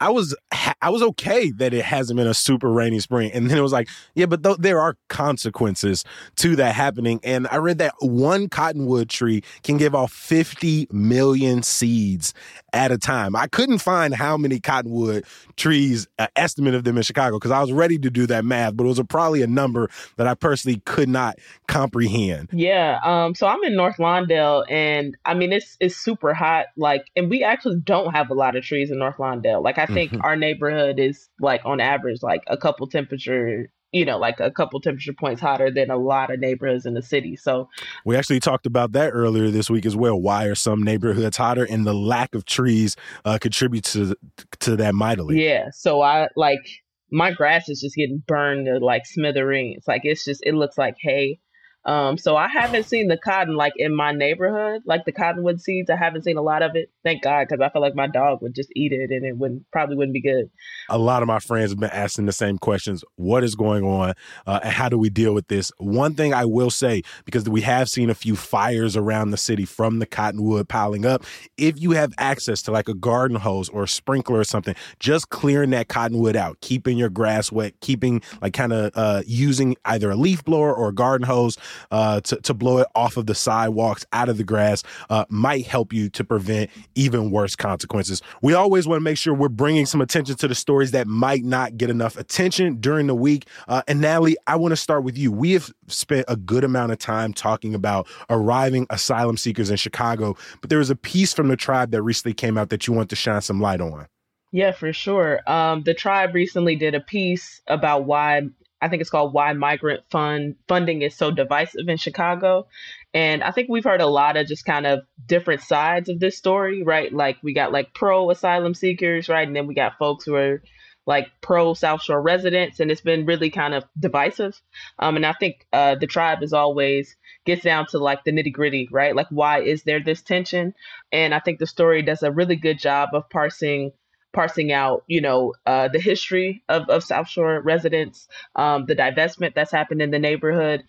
I 0.01 0.11
was 0.11 0.35
I 0.83 0.91
was 0.91 1.03
okay 1.03 1.53
that 1.53 1.73
it 1.73 1.85
hasn't 1.85 2.17
been 2.17 2.27
a 2.27 2.35
super 2.35 2.71
rainy 2.71 2.99
spring, 2.99 3.31
and 3.33 3.49
then 3.49 3.57
it 3.57 3.61
was 3.61 3.73
like, 3.73 3.89
yeah, 4.15 4.27
but 4.27 4.43
th- 4.43 4.59
there 4.59 4.81
are 4.81 4.97
consequences 5.09 6.05
to 6.37 6.57
that 6.57 6.75
happening. 6.75 7.21
And 7.23 7.47
I 7.51 7.57
read 7.57 7.79
that 7.79 7.95
one 8.01 8.49
cottonwood 8.49 9.09
tree 9.09 9.43
can 9.63 9.77
give 9.77 9.95
off 9.95 10.13
50 10.13 10.89
million 10.91 11.63
seeds 11.63 12.35
at 12.73 12.91
a 12.91 12.99
time. 12.99 13.37
I 13.37 13.47
couldn't 13.47 13.79
find 13.79 14.13
how 14.13 14.37
many 14.37 14.59
cottonwood 14.59 15.25
trees, 15.57 16.09
uh, 16.19 16.27
estimate 16.35 16.75
of 16.75 16.83
them 16.83 16.97
in 16.97 17.05
Chicago, 17.05 17.39
because 17.39 17.53
I 17.53 17.61
was 17.61 17.73
ready 17.73 17.99
to 17.99 18.11
do 18.11 18.27
that 18.27 18.45
math, 18.45 18.77
but 18.77 18.85
it 18.85 18.89
was 18.89 18.99
a, 18.99 19.05
probably 19.05 19.43
a 19.43 19.47
number 19.47 19.89
that 20.17 20.27
I 20.27 20.35
personally 20.35 20.83
could 20.85 21.09
not 21.09 21.39
comprehend. 21.69 22.49
Yeah. 22.53 22.99
Um. 23.05 23.35
So 23.37 23.47
I'm 23.47 23.63
in 23.63 23.77
North 23.77 23.99
Lawndale, 23.99 24.65
and 24.69 25.17
I 25.25 25.35
mean 25.35 25.53
it's 25.53 25.77
it's 25.79 25.97
super 25.97 26.35
hot. 26.35 26.67
Like, 26.77 27.05
and 27.15 27.31
we 27.31 27.45
actually 27.45 27.81
don't 27.81 28.13
have 28.13 28.31
a 28.31 28.35
lot 28.35 28.57
of 28.57 28.65
trees 28.65 28.91
in 28.91 28.99
North 28.99 29.19
Lawndale. 29.19 29.63
Like, 29.63 29.79
I 29.79 29.87
think 29.87 30.13
mm-hmm. 30.13 30.23
our 30.23 30.37
neighborhood 30.73 30.99
is 30.99 31.29
like 31.41 31.63
on 31.65 31.81
average 31.81 32.23
like 32.23 32.43
a 32.47 32.57
couple 32.57 32.87
temperature 32.87 33.71
you 33.95 34.07
know, 34.07 34.17
like 34.17 34.41
a 34.41 34.51
couple 34.51 34.81
temperature 34.81 35.13
points 35.13 35.41
hotter 35.41 35.71
than 35.71 35.91
a 35.91 35.99
lot 35.99 36.33
of 36.33 36.41
neighborhoods 36.41 36.87
in 36.87 36.95
the 36.95 37.03
city. 37.03 37.37
So 37.37 37.69
we 38.07 38.17
actually 38.17 38.41
talked 38.41 38.65
about 38.65 38.93
that 38.93 39.11
earlier 39.11 39.51
this 39.51 39.69
week 39.69 39.85
as 39.85 39.95
well. 39.95 40.19
Why 40.19 40.47
are 40.47 40.55
some 40.55 40.83
neighborhoods 40.83 41.37
hotter, 41.37 41.65
and 41.65 41.87
the 41.87 41.93
lack 41.93 42.35
of 42.35 42.47
trees 42.47 42.97
uh, 43.27 43.39
contributes 43.39 43.93
to 43.93 44.17
to 44.61 44.77
that 44.77 44.95
mightily. 44.95 45.45
Yeah. 45.45 45.69
So 45.75 46.01
I 46.01 46.29
like 46.37 46.67
my 47.11 47.33
grass 47.33 47.69
is 47.69 47.83
just 47.83 47.95
getting 47.95 48.23
burned 48.27 48.65
to 48.65 48.79
like 48.79 49.05
smithereens. 49.05 49.85
Like 49.87 50.01
it's 50.05 50.25
just 50.25 50.41
it 50.43 50.55
looks 50.55 50.79
like 50.79 50.95
hay. 50.99 51.39
Um, 51.85 52.17
so 52.17 52.37
I 52.37 52.49
haven't 52.49 52.85
seen 52.85 53.09
the 53.09 53.17
cotton 53.17 53.57
like 53.57 53.73
in 53.77 53.95
my 53.95 54.13
neighborhood, 54.13 54.83
like 54.87 55.05
the 55.05 55.13
cottonwood 55.13 55.61
seeds. 55.61 55.91
I 55.91 55.97
haven't 55.97 56.23
seen 56.23 56.37
a 56.37 56.43
lot 56.43 56.63
of 56.63 56.77
it. 56.77 56.91
Thank 57.05 57.23
God, 57.23 57.49
because 57.49 57.61
I 57.61 57.71
feel 57.71 57.83
like 57.83 57.97
my 57.97 58.07
dog 58.07 58.41
would 58.43 58.55
just 58.55 58.71
eat 58.77 58.93
it 58.93 59.11
and 59.11 59.25
it 59.25 59.37
wouldn't 59.37 59.69
probably 59.73 59.97
wouldn't 59.97 60.13
be 60.13 60.21
good. 60.21 60.49
A 60.89 60.99
lot 60.99 61.23
of 61.23 61.27
my 61.27 61.41
friends 61.41 61.71
have 61.71 61.81
been 61.81 61.91
asking 61.91 62.27
the 62.27 62.33
same 62.33 62.59
questions: 62.59 63.03
What 63.17 63.43
is 63.43 63.57
going 63.57 63.85
on, 63.85 64.15
uh, 64.47 64.61
and 64.63 64.73
how 64.73 64.89
do 64.89 64.97
we 64.97 65.11
deal 65.11 65.35
with 65.35 65.49
this? 65.49 65.73
One 65.79 66.15
thing 66.15 66.33
I 66.33 66.45
will 66.45 66.71
say, 66.71 67.03
because 67.25 67.49
we 67.49 67.63
have 67.63 67.89
seen 67.89 68.11
a 68.11 68.15
few 68.15 68.37
fires 68.37 68.97
around 68.97 69.31
the 69.31 69.37
city 69.37 69.65
from 69.65 69.99
the 69.99 70.07
cottonwood 70.07 70.69
piling 70.69 71.05
up. 71.05 71.25
If 71.57 71.81
you 71.81 71.93
have 71.93 72.13
access 72.19 72.63
to 72.63 72.71
like 72.71 72.89
a 72.89 72.95
garden 72.95 73.37
hose 73.37 73.69
or 73.69 73.83
a 73.83 73.89
sprinkler 73.89 74.39
or 74.39 74.45
something, 74.45 74.77
just 75.01 75.31
clearing 75.31 75.71
that 75.71 75.89
cottonwood 75.89 76.37
out, 76.37 76.61
keeping 76.61 76.97
your 76.97 77.11
grass 77.11 77.51
wet, 77.51 77.75
keeping 77.81 78.23
like 78.41 78.53
kind 78.53 78.73
of 78.73 78.93
uh, 78.95 79.23
using 79.27 79.77
either 79.87 80.13
a 80.13 80.17
leaf 80.17 80.45
blower 80.45 80.73
or 80.73 80.91
a 80.91 80.95
garden 80.95 81.27
hose 81.27 81.59
uh, 81.91 82.21
to, 82.23 82.37
to 82.37 82.55
blow 82.55 82.79
it 82.79 82.87
off 82.95 83.17
of 83.17 83.27
the 83.27 83.35
sidewalks, 83.35 84.05
out 84.13 84.29
of 84.29 84.39
the 84.39 84.45
grass, 84.45 84.83
uh, 85.11 85.25
might 85.29 85.67
help 85.67 85.93
you 85.93 86.09
to 86.11 86.25
prevent 86.25 86.71
even 86.95 87.31
worse 87.31 87.57
consequences. 87.57 88.23
We 88.43 88.55
always 88.55 88.87
want 88.87 89.01
to 89.01 89.05
make 89.05 89.19
sure 89.19 89.35
we're 89.35 89.49
bringing 89.49 89.87
some 89.87 90.01
attention 90.01 90.37
to 90.37 90.49
the 90.49 90.55
stories 90.55 90.91
that 90.93 91.07
might 91.07 91.45
not 91.45 91.77
get 91.77 91.91
enough 91.91 92.17
attention 92.17 92.81
during 92.81 93.07
the 93.07 93.15
week. 93.15 93.47
Uh, 93.69 93.83
and 93.89 94.01
Natalie, 94.01 94.37
I 94.47 94.57
want 94.57 94.73
to 94.73 94.77
start 94.77 95.05
with 95.05 95.17
you. 95.19 95.33
We 95.33 95.53
have 95.53 95.73
spent 95.89 96.25
a 96.29 96.37
good 96.37 96.65
amount 96.65 96.93
of 96.93 96.99
time 96.99 97.33
talking 97.33 97.75
about 97.75 98.07
arriving 98.31 98.87
asylum 98.91 99.37
seekers 99.37 99.71
in 99.71 99.77
Chicago, 99.77 100.37
but 100.61 100.71
there 100.71 100.79
was 100.79 100.91
a 100.91 100.97
piece 100.97 101.33
from 101.33 101.49
the 101.49 101.57
TRiiBE 101.57 101.91
that 101.91 102.03
recently 102.03 102.35
came 102.35 102.59
out 102.59 102.71
that 102.71 102.87
you 102.87 102.93
want 102.93 103.11
to 103.11 103.17
shine 103.17 103.41
some 103.41 103.61
light 103.61 103.81
on. 103.81 104.07
Yeah, 104.53 104.73
for 104.73 104.93
sure. 104.93 105.41
Um, 105.47 105.83
the 105.83 105.95
TRiiBE 105.95 106.35
recently 106.35 106.77
did 106.77 106.95
a 106.95 107.01
piece 107.01 107.63
about 107.67 108.05
why 108.05 108.43
I 108.83 108.89
think 108.89 109.01
it's 109.01 109.11
called 109.11 109.33
Why 109.33 109.53
Migrant 109.53 110.03
Fund 110.11 110.57
Funding 110.67 111.03
is 111.03 111.15
So 111.15 111.31
Divisive 111.31 111.89
in 111.89 111.97
Chicago. 111.97 112.67
And 113.15 113.43
I 113.43 113.53
think 113.53 113.69
we've 113.69 113.85
heard 113.85 114.01
a 114.01 114.07
lot 114.07 114.37
of 114.37 114.49
just 114.49 114.65
kind 114.65 114.87
of 114.87 115.01
different 115.25 115.61
sides 115.63 116.09
of 116.09 116.19
this 116.19 116.37
story, 116.37 116.83
right? 116.83 117.13
Like 117.13 117.39
we 117.43 117.53
got 117.53 117.73
like 117.73 117.95
pro 117.95 118.29
asylum 118.31 118.75
seekers, 118.75 119.29
right? 119.29 119.47
And 119.47 119.55
then 119.55 119.69
we 119.69 119.75
got 119.75 119.99
folks 119.99 120.25
who 120.25 120.35
are 120.35 120.63
like 121.07 121.29
pro 121.41 121.75
South 121.75 122.03
Shore 122.03 122.23
residents, 122.23 122.81
and 122.81 122.91
it's 122.91 123.01
been 123.01 123.27
really 123.27 123.51
kind 123.51 123.75
of 123.75 123.85
divisive. 123.99 124.61
Um, 124.99 125.17
and 125.17 125.27
I 125.27 125.33
think 125.33 125.67
uh, 125.73 125.97
the 125.97 126.07
TRiiBE 126.07 126.43
is 126.43 126.53
always 126.53 127.17
gets 127.45 127.63
down 127.63 127.87
to 127.89 127.99
like 127.99 128.25
the 128.25 128.33
nitty 128.33 128.53
gritty, 128.53 128.89
right? 128.91 129.15
Like 129.15 129.29
why 129.31 129.63
is 129.63 129.83
there 129.83 130.01
this 130.01 130.23
tension? 130.23 130.75
And 131.11 131.35
I 131.35 131.41
think 131.41 131.59
the 131.59 131.67
story 131.67 132.03
does 132.03 132.23
a 132.23 132.31
really 132.31 132.57
good 132.57 132.79
job 132.79 133.11
of 133.15 133.29
parsing 133.31 133.93
parsing 134.33 134.73
out, 134.73 135.05
you 135.07 135.21
know, 135.21 135.55
uh, 135.67 135.89
the 135.89 136.01
history 136.01 136.63
of, 136.69 136.89
of 136.89 137.05
South 137.05 137.29
Shore 137.29 137.61
residents, 137.63 138.29
um, 138.57 138.87
the 138.87 138.97
divestment 138.97 139.55
that's 139.55 139.71
happened 139.71 140.03
in 140.03 140.11
the 140.11 140.19
neighborhood, 140.19 140.85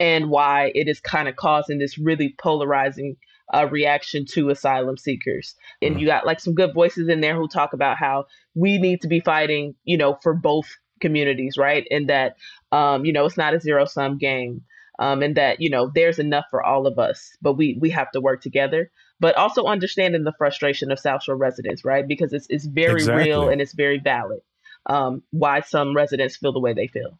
and 0.00 0.30
why 0.30 0.72
it 0.74 0.88
is 0.88 1.00
kind 1.00 1.28
of 1.28 1.36
causing 1.36 1.78
this 1.78 1.98
really 1.98 2.34
polarizing 2.38 3.16
uh, 3.52 3.68
reaction 3.70 4.24
to 4.24 4.50
asylum 4.50 4.96
seekers. 4.96 5.54
And 5.82 5.92
mm-hmm. 5.92 6.00
you 6.00 6.06
got 6.06 6.26
like 6.26 6.40
some 6.40 6.54
good 6.54 6.72
voices 6.74 7.08
in 7.08 7.20
there 7.20 7.36
who 7.36 7.48
talk 7.48 7.72
about 7.72 7.98
how 7.98 8.24
we 8.54 8.78
need 8.78 9.02
to 9.02 9.08
be 9.08 9.20
fighting, 9.20 9.74
you 9.84 9.96
know, 9.96 10.18
for 10.22 10.34
both 10.34 10.66
communities, 11.00 11.56
right? 11.58 11.86
And 11.90 12.08
that, 12.08 12.36
um, 12.72 13.04
you 13.04 13.12
know, 13.12 13.26
it's 13.26 13.36
not 13.36 13.54
a 13.54 13.60
zero 13.60 13.84
sum 13.84 14.18
game. 14.18 14.62
Um, 15.00 15.24
and 15.24 15.36
that 15.36 15.60
you 15.60 15.70
know 15.70 15.90
there's 15.92 16.20
enough 16.20 16.44
for 16.52 16.62
all 16.62 16.86
of 16.86 17.00
us, 17.00 17.36
but 17.42 17.54
we 17.54 17.76
we 17.80 17.90
have 17.90 18.12
to 18.12 18.20
work 18.20 18.40
together 18.40 18.92
but 19.24 19.38
also 19.38 19.64
understanding 19.64 20.22
the 20.22 20.34
frustration 20.36 20.92
of 20.92 20.98
South 20.98 21.22
Shore 21.22 21.34
residents, 21.34 21.82
right? 21.82 22.06
Because 22.06 22.34
it's 22.34 22.46
it's 22.50 22.66
very 22.66 23.00
exactly. 23.00 23.24
real 23.24 23.48
and 23.48 23.58
it's 23.58 23.72
very 23.72 23.98
valid. 23.98 24.40
Um, 24.84 25.22
why 25.30 25.62
some 25.62 25.96
residents 25.96 26.36
feel 26.36 26.52
the 26.52 26.60
way 26.60 26.74
they 26.74 26.88
feel. 26.88 27.18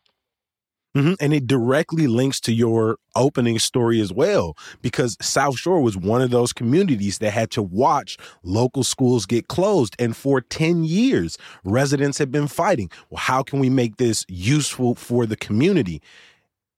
Mm-hmm. 0.95 1.15
And 1.19 1.33
it 1.33 1.47
directly 1.47 2.07
links 2.07 2.41
to 2.41 2.53
your 2.53 2.99
opening 3.17 3.59
story 3.59 4.03
as 4.03 4.13
well, 4.13 4.55
because 4.83 5.17
South 5.23 5.59
Shore 5.59 5.81
was 5.81 5.97
one 5.97 6.21
of 6.21 6.29
those 6.29 6.53
communities 6.53 7.21
that 7.21 7.31
had 7.31 7.51
to 7.53 7.63
watch 7.63 8.19
local 8.43 8.85
schools 8.85 9.25
get 9.25 9.49
closed. 9.49 9.97
And 9.99 10.15
for 10.15 10.43
10 10.43 10.85
years, 10.85 11.39
residents 11.65 12.19
have 12.19 12.31
been 12.31 12.49
fighting. 12.49 12.91
Well, 13.09 13.21
how 13.21 13.43
can 13.43 13.61
we 13.61 13.71
make 13.71 13.97
this 13.97 14.27
useful 14.29 14.95
for 14.95 15.25
the 15.25 15.37
community? 15.37 16.03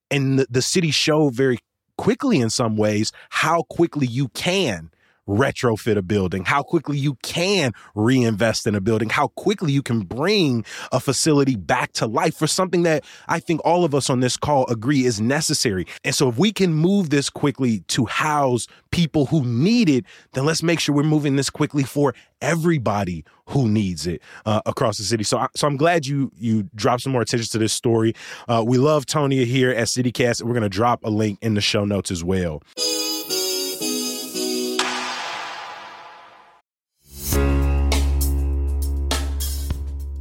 And 0.08 0.38
the, 0.38 0.46
the 0.48 0.62
city 0.62 0.92
showed 0.92 1.34
very 1.34 1.58
quickly, 1.98 2.38
in 2.38 2.48
some 2.48 2.76
ways, 2.76 3.10
how 3.30 3.62
quickly 3.64 4.06
you 4.06 4.28
can 4.28 4.92
retrofit 5.28 5.96
a 5.96 6.02
building, 6.02 6.44
how 6.44 6.62
quickly 6.62 6.98
you 6.98 7.14
can 7.22 7.72
reinvest 7.94 8.66
in 8.66 8.74
a 8.74 8.80
building, 8.80 9.08
how 9.08 9.28
quickly 9.28 9.72
you 9.72 9.82
can 9.82 10.00
bring 10.00 10.64
a 10.92 11.00
facility 11.00 11.56
back 11.56 11.92
to 11.92 12.06
life 12.06 12.36
for 12.36 12.46
something 12.46 12.82
that 12.84 13.04
I 13.28 13.40
think 13.40 13.60
all 13.64 13.84
of 13.84 13.94
us 13.94 14.08
on 14.10 14.20
this 14.20 14.36
call 14.36 14.66
agree 14.68 15.04
is 15.04 15.20
necessary. 15.20 15.86
And 16.04 16.14
so 16.14 16.28
if 16.28 16.38
we 16.38 16.52
can 16.52 16.72
move 16.72 17.10
this 17.10 17.30
quickly 17.30 17.80
to 17.88 18.06
house 18.06 18.66
people 18.90 19.26
who 19.26 19.44
need 19.44 19.88
it, 19.88 20.04
then 20.32 20.44
let's 20.44 20.62
make 20.62 20.80
sure 20.80 20.94
we're 20.94 21.02
moving 21.02 21.36
this 21.36 21.50
quickly 21.50 21.82
for 21.82 22.14
everybody 22.40 23.24
who 23.46 23.68
needs 23.68 24.06
it 24.06 24.22
uh, 24.44 24.60
across 24.66 24.98
the 24.98 25.04
city. 25.04 25.24
So, 25.24 25.38
I, 25.38 25.48
so 25.54 25.66
I'm 25.66 25.76
glad 25.76 26.06
you 26.06 26.32
you 26.36 26.68
dropped 26.74 27.02
some 27.02 27.12
more 27.12 27.22
attention 27.22 27.48
to 27.52 27.58
this 27.58 27.72
story. 27.72 28.14
Uh, 28.48 28.64
we 28.66 28.78
love 28.78 29.06
Tonya 29.06 29.44
here 29.44 29.70
at 29.70 29.86
CityCast. 29.86 30.42
We're 30.42 30.52
going 30.52 30.62
to 30.62 30.68
drop 30.68 31.04
a 31.04 31.10
link 31.10 31.38
in 31.42 31.54
the 31.54 31.60
show 31.60 31.84
notes 31.84 32.10
as 32.10 32.24
well. 32.24 32.62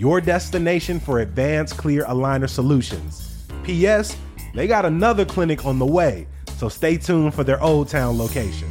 your 0.00 0.18
destination 0.18 0.98
for 0.98 1.20
advanced 1.20 1.76
clear 1.76 2.06
aligner 2.06 2.48
solutions. 2.48 3.44
P.S. 3.62 4.16
They 4.54 4.66
got 4.66 4.86
another 4.86 5.26
clinic 5.26 5.66
on 5.66 5.78
the 5.78 5.84
way, 5.84 6.26
so 6.56 6.70
stay 6.70 6.96
tuned 6.96 7.34
for 7.34 7.44
their 7.44 7.62
Old 7.62 7.90
Town 7.90 8.16
location. 8.16 8.66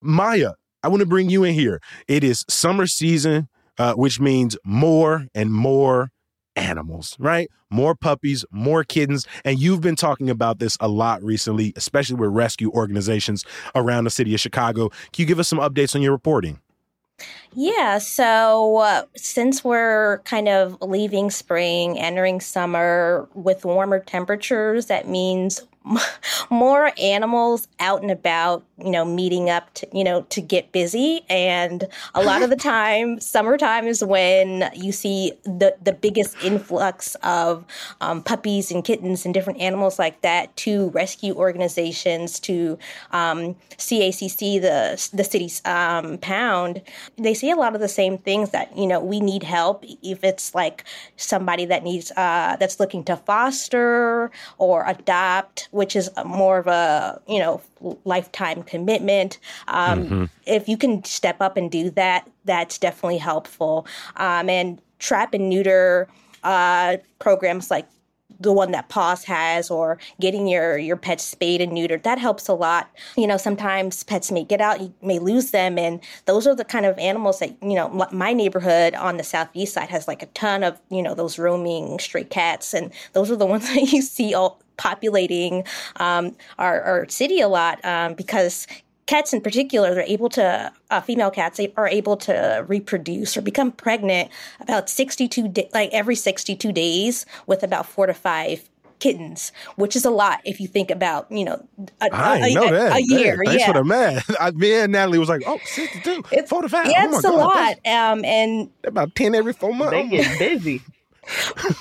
Maia, 0.00 0.52
I 0.82 0.88
want 0.88 1.00
to 1.00 1.06
bring 1.06 1.28
you 1.28 1.44
in 1.44 1.52
here. 1.52 1.82
It 2.08 2.24
is 2.24 2.46
summer 2.48 2.86
season, 2.86 3.48
uh, 3.76 3.92
which 3.92 4.18
means 4.18 4.56
more 4.64 5.26
and 5.34 5.52
more 5.52 6.08
animals, 6.56 7.16
right? 7.18 7.50
More 7.70 7.94
puppies, 7.94 8.44
more 8.50 8.84
kittens. 8.84 9.26
And 9.44 9.58
you've 9.58 9.80
been 9.80 9.96
talking 9.96 10.30
about 10.30 10.58
this 10.58 10.76
a 10.80 10.88
lot 10.88 11.22
recently, 11.22 11.72
especially 11.76 12.16
with 12.16 12.30
rescue 12.30 12.70
organizations 12.72 13.44
around 13.74 14.04
the 14.04 14.10
city 14.10 14.34
of 14.34 14.40
Chicago. 14.40 14.88
Can 14.88 15.22
you 15.22 15.26
give 15.26 15.38
us 15.38 15.48
some 15.48 15.58
updates 15.58 15.94
on 15.94 16.02
your 16.02 16.12
reporting? 16.12 16.60
Yeah, 17.54 17.98
so 17.98 18.78
uh, 18.78 19.02
since 19.14 19.62
we're 19.62 20.18
kind 20.24 20.48
of 20.48 20.76
leaving 20.80 21.30
spring, 21.30 21.98
entering 21.98 22.40
summer 22.40 23.28
with 23.34 23.64
warmer 23.64 24.00
temperatures, 24.00 24.86
that 24.86 25.06
means 25.06 25.62
more 26.50 26.92
animals 26.98 27.68
out 27.78 28.02
and 28.02 28.10
about, 28.10 28.64
you 28.84 28.90
know, 28.90 29.04
meeting 29.04 29.50
up 29.50 29.72
to, 29.74 29.88
you 29.92 30.04
know, 30.04 30.22
to 30.22 30.40
get 30.40 30.72
busy. 30.72 31.22
And 31.28 31.86
a 32.14 32.22
lot 32.22 32.42
of 32.42 32.50
the 32.50 32.56
time, 32.74 33.20
summertime 33.20 33.86
is 33.86 34.02
when 34.04 34.70
you 34.74 34.92
see 34.92 35.32
the, 35.44 35.76
the 35.82 35.92
biggest 35.92 36.36
influx 36.42 37.14
of 37.22 37.64
um, 38.00 38.22
puppies 38.22 38.70
and 38.70 38.84
kittens 38.84 39.24
and 39.24 39.32
different 39.32 39.60
animals 39.60 39.98
like 39.98 40.20
that 40.22 40.54
to 40.58 40.90
rescue 40.90 41.34
organizations, 41.34 42.40
to 42.40 42.78
um, 43.12 43.54
CACC, 43.78 44.60
the, 44.60 45.10
the 45.14 45.24
city's 45.24 45.62
um, 45.64 46.18
pound. 46.18 46.82
They 47.16 47.34
see 47.34 47.50
a 47.50 47.56
lot 47.56 47.74
of 47.74 47.80
the 47.80 47.88
same 47.88 48.18
things 48.18 48.50
that, 48.50 48.76
you 48.76 48.86
know, 48.86 49.00
we 49.00 49.20
need 49.20 49.42
help 49.42 49.84
if 50.02 50.24
it's 50.24 50.54
like 50.54 50.84
somebody 51.16 51.64
that 51.66 51.82
needs, 51.82 52.10
uh, 52.12 52.56
that's 52.58 52.78
looking 52.80 53.04
to 53.04 53.16
foster 53.16 54.30
or 54.58 54.84
adopt 54.86 55.68
which 55.70 55.96
is 55.96 56.10
more 56.24 56.58
of 56.58 56.66
a 56.66 57.20
you 57.26 57.38
know 57.38 57.60
lifetime 58.04 58.62
commitment. 58.62 59.38
Um, 59.68 60.04
mm-hmm. 60.04 60.24
If 60.46 60.68
you 60.68 60.76
can 60.76 61.04
step 61.04 61.40
up 61.40 61.56
and 61.56 61.70
do 61.70 61.90
that, 61.90 62.28
that's 62.44 62.78
definitely 62.78 63.18
helpful. 63.18 63.86
Um, 64.16 64.48
and 64.48 64.80
trap 64.98 65.34
and 65.34 65.48
neuter 65.48 66.08
uh, 66.42 66.96
programs 67.18 67.70
like 67.70 67.86
the 68.42 68.52
one 68.52 68.72
that 68.72 68.88
PAWS 68.88 69.24
has 69.24 69.70
or 69.70 69.98
getting 70.20 70.46
your 70.46 70.76
your 70.78 70.96
pet 70.96 71.20
spayed 71.20 71.60
and 71.60 71.72
neutered 71.72 72.02
that 72.02 72.18
helps 72.18 72.48
a 72.48 72.54
lot. 72.54 72.90
You 73.16 73.26
know 73.26 73.36
sometimes 73.36 74.02
pets 74.04 74.30
may 74.30 74.44
get 74.44 74.60
out 74.60 74.80
you 74.80 74.92
may 75.02 75.18
lose 75.18 75.50
them 75.50 75.78
and 75.78 76.00
those 76.26 76.46
are 76.46 76.54
the 76.54 76.64
kind 76.64 76.86
of 76.86 76.98
animals 76.98 77.38
that 77.38 77.56
you 77.62 77.74
know 77.74 77.88
my 78.12 78.32
neighborhood 78.32 78.94
on 78.94 79.16
the 79.16 79.24
southeast 79.24 79.74
side 79.74 79.88
has 79.88 80.08
like 80.08 80.22
a 80.22 80.26
ton 80.26 80.62
of 80.62 80.80
you 80.90 81.02
know 81.02 81.14
those 81.14 81.38
roaming 81.38 81.98
stray 81.98 82.24
cats 82.24 82.74
and 82.74 82.92
those 83.12 83.30
are 83.30 83.36
the 83.36 83.46
ones 83.52 83.66
that 83.68 83.92
you 83.92 84.02
see 84.02 84.34
all 84.34 84.60
populating 84.76 85.64
um, 85.96 86.34
our, 86.58 86.80
our, 86.82 87.08
city 87.08 87.40
a 87.40 87.48
lot 87.48 87.82
um, 87.84 88.14
because 88.14 88.66
cats 89.12 89.32
in 89.34 89.40
particular 89.42 89.94
they're 89.94 90.04
able 90.04 90.30
to 90.30 90.72
uh, 90.90 91.00
female 91.02 91.30
cats 91.30 91.60
are 91.76 91.88
able 91.88 92.16
to 92.16 92.64
reproduce 92.66 93.36
or 93.36 93.42
become 93.42 93.70
pregnant 93.70 94.30
about 94.60 94.88
62 94.88 95.48
di- 95.48 95.68
like 95.74 95.90
every 95.92 96.14
62 96.14 96.72
days 96.72 97.26
with 97.46 97.62
about 97.62 97.84
four 97.84 98.06
to 98.06 98.14
five 98.14 98.68
kittens, 99.02 99.50
which 99.74 99.96
is 99.96 100.04
a 100.04 100.10
lot 100.10 100.40
if 100.44 100.60
you 100.60 100.68
think 100.68 100.88
about, 100.90 101.30
you 101.30 101.44
know, 101.44 101.66
a, 102.00 102.14
I 102.14 102.36
a, 102.36 102.54
know 102.54 102.68
a, 102.68 102.70
that. 102.70 102.92
a 102.92 103.02
year. 103.02 103.36
Hey, 103.42 103.50
thanks 103.50 103.60
yeah. 103.62 103.66
for 103.66 103.72
the 103.72 103.84
math. 103.84 104.30
I, 104.40 104.52
me 104.52 104.74
and 104.74 104.92
Natalie 104.92 105.18
was 105.18 105.28
like, 105.28 105.42
oh, 105.44 105.58
62, 105.64 106.22
it's, 106.30 106.48
45. 106.48 106.86
Yeah, 106.86 107.06
oh 107.08 107.16
it's 107.16 107.18
a 107.18 107.28
God, 107.28 107.36
lot. 107.36 107.76
Um, 107.84 108.24
and 108.24 108.70
about 108.84 109.14
10 109.16 109.34
every 109.34 109.52
four 109.52 109.74
months. 109.74 109.90
They 109.90 110.08
get 110.08 110.38
busy. 110.38 110.82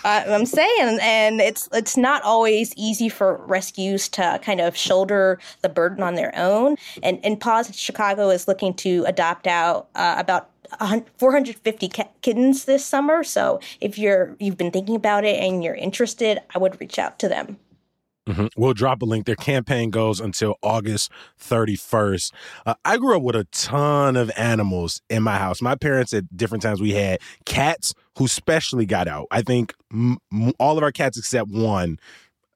I'm 0.03 0.45
saying, 0.45 0.99
and 1.01 1.41
it's 1.41 1.67
it's 1.73 1.97
not 1.97 2.21
always 2.23 2.73
easy 2.75 3.09
for 3.09 3.37
rescues 3.47 4.07
to 4.09 4.39
kind 4.43 4.61
of 4.61 4.77
shoulder 4.77 5.39
the 5.61 5.69
burden 5.69 6.03
on 6.03 6.15
their 6.15 6.33
own. 6.35 6.77
And 7.01 7.19
and 7.23 7.39
PAWS 7.39 7.75
Chicago 7.75 8.29
is 8.29 8.47
looking 8.47 8.73
to 8.75 9.03
adopt 9.07 9.47
out 9.47 9.87
uh, 9.95 10.15
about 10.17 10.49
450 11.17 11.91
kittens 12.21 12.65
this 12.65 12.85
summer. 12.85 13.23
So 13.23 13.59
if 13.79 13.97
you're 13.97 14.35
you've 14.39 14.57
been 14.57 14.71
thinking 14.71 14.95
about 14.95 15.25
it 15.25 15.39
and 15.39 15.63
you're 15.63 15.75
interested, 15.75 16.39
I 16.53 16.59
would 16.59 16.79
reach 16.79 16.99
out 16.99 17.19
to 17.19 17.27
them. 17.27 17.57
Mm-hmm. 18.27 18.47
We'll 18.55 18.73
drop 18.73 19.01
a 19.01 19.05
link. 19.05 19.25
Their 19.25 19.35
campaign 19.35 19.89
goes 19.89 20.19
until 20.19 20.55
August 20.61 21.11
31st. 21.39 22.31
Uh, 22.65 22.75
I 22.85 22.97
grew 22.97 23.15
up 23.17 23.23
with 23.23 23.35
a 23.35 23.45
ton 23.51 24.15
of 24.15 24.31
animals 24.37 25.01
in 25.09 25.23
my 25.23 25.37
house. 25.37 25.61
My 25.61 25.75
parents, 25.75 26.13
at 26.13 26.35
different 26.35 26.61
times, 26.61 26.81
we 26.81 26.91
had 26.91 27.19
cats 27.45 27.93
who 28.17 28.27
specially 28.27 28.85
got 28.85 29.07
out. 29.07 29.27
I 29.31 29.41
think 29.41 29.73
m- 29.91 30.17
all 30.59 30.77
of 30.77 30.83
our 30.83 30.91
cats 30.91 31.17
except 31.17 31.49
one 31.49 31.97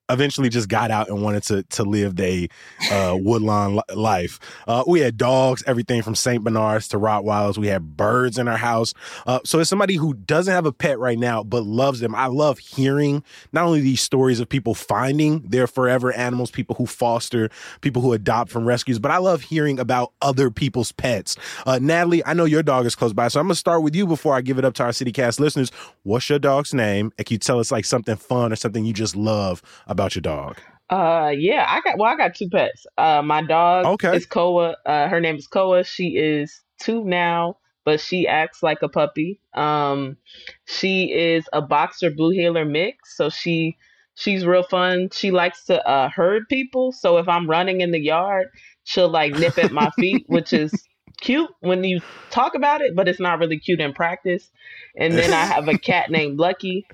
eventually 0.10 0.50
just 0.50 0.70
got 0.70 0.92
out 0.92 1.10
and 1.10 1.22
wanted 1.22 1.44
to 1.44 1.64
to 1.64 1.84
live 1.84 2.20
a 2.20 2.48
uh, 2.92 3.18
woodlawn 3.20 3.80
life. 3.94 4.40
Uh, 4.68 4.84
we 4.88 5.00
had 5.00 5.18
dogs, 5.18 5.64
everything 5.66 6.02
from 6.02 6.16
Saint 6.16 6.44
Bernards 6.44 6.88
to 6.90 6.98
Rottweilers. 6.98 7.58
We 7.58 7.68
had 7.68 7.98
birds 7.98 8.38
in 8.38 8.48
our 8.48 8.58
house. 8.58 8.94
Uh, 9.26 9.40
so 9.44 9.60
as 9.60 9.70
somebody 9.70 9.96
who 9.96 10.14
doesn't 10.14 10.54
have 10.54 10.66
a 10.66 10.72
pet 10.72 11.00
right 11.00 11.18
now 11.18 11.44
but 11.44 11.64
loves 11.64 12.00
them, 12.00 12.14
I 12.14 12.28
love 12.28 12.60
hearing 12.60 13.24
not 13.52 13.66
only 13.66 13.82
these 13.82 14.02
stories 14.02 14.40
of 14.40 14.50
people 14.50 14.76
finding 14.76 15.42
their 15.42 15.68
forever 15.68 16.12
animals, 16.14 16.52
people 16.52 16.76
who 16.76 16.86
foster, 16.86 17.50
people 17.82 18.02
who 18.02 18.14
adopt 18.14 18.52
from 18.52 18.66
rescues, 18.66 19.00
but 19.00 19.12
I 19.12 19.18
love 19.18 19.42
hearing 19.42 19.80
about 19.80 20.14
other 20.22 20.52
people's 20.52 20.92
pets. 20.92 21.36
Uh, 21.66 21.80
Natalie, 21.82 22.26
I 22.26 22.34
know 22.34 22.46
your 22.46 22.64
dog 22.64 22.86
is 22.86 22.96
close 22.96 23.14
by, 23.14 23.28
so 23.28 23.40
I'm 23.40 23.48
gonna 23.48 23.56
start 23.56 23.82
with 23.84 23.96
you 23.96 24.06
before 24.06 24.36
I 24.36 24.42
give 24.42 24.60
it 24.60 24.66
up 24.66 24.74
to 24.76 24.84
our 24.84 24.90
CityCast 24.90 25.40
listeners. 25.40 25.72
What's 26.04 26.30
your 26.30 26.40
dog's 26.40 26.74
name? 26.74 27.12
And 27.18 27.26
can 27.26 27.36
you 27.36 27.40
tell 27.40 27.60
us 27.60 27.72
like 27.72 27.86
something 27.86 28.16
fun 28.16 28.54
or 28.54 28.56
something 28.56 28.86
you 28.86 28.94
just 28.94 29.16
love 29.16 29.62
about 29.96 30.14
your 30.14 30.22
dog? 30.22 30.58
Uh, 30.90 31.34
yeah, 31.36 31.66
I 31.68 31.82
got 31.82 31.98
well, 31.98 32.12
I 32.12 32.18
got 32.18 32.36
two 32.36 32.50
pets. 32.50 32.86
Uh, 32.98 33.22
my 33.24 33.42
dog 33.42 33.86
okay. 33.86 34.16
is 34.16 34.26
Koa. 34.26 34.76
Uh, 34.86 35.08
her 35.08 35.20
name 35.20 35.38
is 35.38 35.48
Koa. 35.48 35.84
She 35.84 36.10
is 36.10 36.62
two 36.80 37.04
now, 37.04 37.58
but 37.86 38.00
she 38.00 38.28
acts 38.28 38.62
like 38.62 38.82
a 38.84 38.90
puppy. 38.90 39.40
Um, 39.54 40.18
she 40.66 41.12
is 41.12 41.46
a 41.54 41.62
boxer 41.62 42.12
blue 42.12 42.32
heeler 42.32 42.66
mix, 42.66 43.18
so 43.18 43.30
she 43.30 43.78
she's 44.14 44.46
real 44.46 44.64
fun. 44.64 45.10
She 45.12 45.32
likes 45.32 45.66
to 45.66 45.84
uh 45.88 46.10
herd 46.10 46.48
people. 46.50 46.92
So 46.92 47.18
if 47.18 47.28
I'm 47.28 47.50
running 47.50 47.82
in 47.82 47.92
the 47.92 48.00
yard, 48.00 48.50
she'll 48.84 49.10
like 49.10 49.34
nip 49.34 49.58
at 49.58 49.72
my 49.72 49.90
feet, 49.92 50.26
which 50.28 50.54
is 50.54 50.72
cute 51.20 51.50
when 51.62 51.84
you 51.84 52.02
talk 52.30 52.54
about 52.54 52.82
it, 52.82 52.96
but 52.96 53.08
it's 53.08 53.20
not 53.20 53.40
really 53.40 53.58
cute 53.58 53.80
in 53.80 53.94
practice. 53.94 54.52
And 54.96 55.14
then 55.14 55.34
I 55.34 55.46
have 55.46 55.68
a 55.68 55.80
cat 55.80 56.12
named 56.12 56.38
Lucky. 56.38 56.86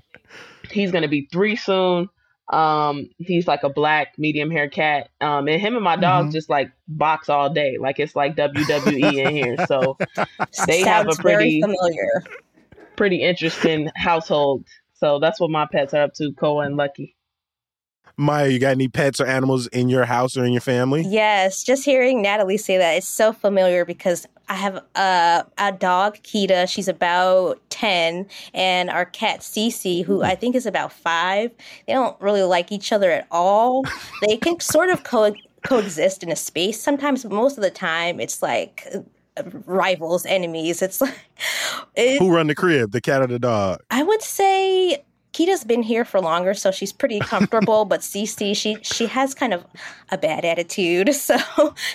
He's 0.70 0.92
gonna 0.94 1.10
be 1.10 1.28
three 1.30 1.58
soon. 1.58 2.08
Um, 2.52 3.10
he's 3.18 3.48
like 3.48 3.64
a 3.64 3.70
black 3.70 4.14
medium 4.18 4.52
hair 4.52 4.70
cat. 4.70 5.10
Um, 5.22 5.48
and 5.48 5.62
him 5.62 5.76
and 5.76 5.84
my 5.84 5.96
dog 5.96 6.26
mm-hmm. 6.26 6.32
just 6.32 6.50
like 6.50 6.72
box 6.88 7.30
all 7.30 7.52
day. 7.52 7.78
Like 7.80 8.00
it's 8.00 8.16
like 8.16 8.36
WWE 8.36 9.14
in 9.14 9.36
here. 9.36 9.56
So 9.68 9.98
they 10.68 10.82
have 10.82 11.08
a 11.08 11.16
pretty 11.16 11.62
familiar, 11.62 12.24
pretty 12.98 13.22
interesting 13.22 13.90
household. 13.96 14.66
So 14.94 15.18
that's 15.20 15.40
what 15.40 15.50
my 15.50 15.66
pets 15.72 15.94
are 15.94 16.04
up 16.04 16.14
to, 16.16 16.34
Koa 16.34 16.66
and 16.66 16.78
Lucky. 16.78 17.16
Maia, 18.18 18.50
you 18.50 18.60
got 18.60 18.72
any 18.72 18.88
pets 18.88 19.20
or 19.20 19.26
animals 19.26 19.68
in 19.68 19.90
your 19.90 20.06
house 20.06 20.38
or 20.38 20.44
in 20.44 20.52
your 20.52 20.62
family? 20.62 21.04
Yes, 21.08 21.64
just 21.64 21.84
hearing 21.84 22.22
Natalie 22.22 22.58
say 22.58 22.78
that 22.78 22.94
is 22.94 23.08
so 23.08 23.34
familiar 23.34 23.86
because 23.86 24.28
I 24.52 24.56
have 24.56 24.84
a, 24.96 25.46
a 25.58 25.72
dog, 25.72 26.18
Kita. 26.24 26.68
She's 26.68 26.90
about 26.90 27.62
10, 27.70 28.28
and 28.54 28.90
our 28.90 29.06
cat, 29.06 29.40
Cece, 29.40 30.04
who 30.04 30.24
I 30.24 30.36
think 30.36 30.56
is 30.58 30.66
about 30.66 30.92
five. 30.92 31.52
They 31.88 31.94
don't 31.94 32.20
really 32.20 32.44
like 32.44 32.70
each 32.70 32.92
other 32.92 33.12
at 33.12 33.28
all. 33.32 33.86
they 34.28 34.36
can 34.36 34.60
sort 34.60 34.90
of 34.90 35.06
co- 35.06 35.34
coexist 35.64 36.22
in 36.22 36.34
a 36.34 36.36
space 36.36 36.82
sometimes, 36.82 37.24
but 37.24 37.32
most 37.32 37.58
of 37.58 37.64
the 37.64 37.72
time 37.72 38.20
it's 38.20 38.42
like 38.42 38.86
uh, 39.38 39.44
rivals, 39.66 40.26
enemies. 40.26 40.82
It's 40.82 41.00
like. 41.00 41.16
It, 41.96 42.20
Who 42.20 42.30
run 42.30 42.48
the 42.48 42.56
crib, 42.56 42.92
the 42.92 43.00
cat 43.00 43.22
or 43.22 43.28
the 43.28 43.40
dog? 43.40 43.80
I 43.90 44.04
would 44.04 44.22
say 44.22 45.02
Kita's 45.42 45.64
been 45.64 45.82
here 45.82 46.06
for 46.06 46.22
longer, 46.22 46.54
so 46.54 46.70
she's 46.70 46.94
pretty 46.94 47.20
comfortable. 47.34 47.84
but 47.84 48.02
Cece, 48.02 48.56
she 48.56 48.78
she 48.84 49.08
has 49.08 49.34
kind 49.34 49.56
of 49.56 49.66
a 50.12 50.18
bad 50.18 50.46
attitude, 50.46 51.16
so 51.16 51.36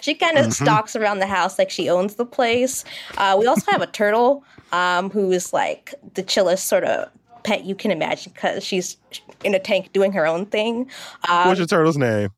she 0.01 0.15
kind 0.15 0.37
of 0.37 0.47
mm-hmm. 0.47 0.65
stalks 0.65 0.97
around 0.97 1.21
the 1.21 1.29
house 1.29 1.57
like 1.57 1.71
she 1.71 1.89
owns 1.89 2.17
the 2.17 2.27
place. 2.27 2.85
Uh, 3.19 3.37
we 3.39 3.47
also 3.47 3.71
have 3.71 3.83
a 3.83 3.87
turtle 3.87 4.43
um, 4.73 5.11
who 5.11 5.31
is 5.31 5.53
like 5.53 5.95
the 6.15 6.25
chillest 6.25 6.65
sort 6.65 6.83
of 6.83 7.09
pet 7.45 7.65
you 7.65 7.77
can 7.77 7.93
imagine 7.93 8.33
because 8.35 8.65
she's 8.65 8.97
in 9.45 9.55
a 9.55 9.61
tank 9.61 9.93
doing 9.93 10.11
her 10.11 10.27
own 10.27 10.47
thing. 10.47 10.91
Um, 11.29 11.47
What's 11.47 11.59
your 11.59 11.69
turtle's 11.69 11.97
name? 11.97 12.31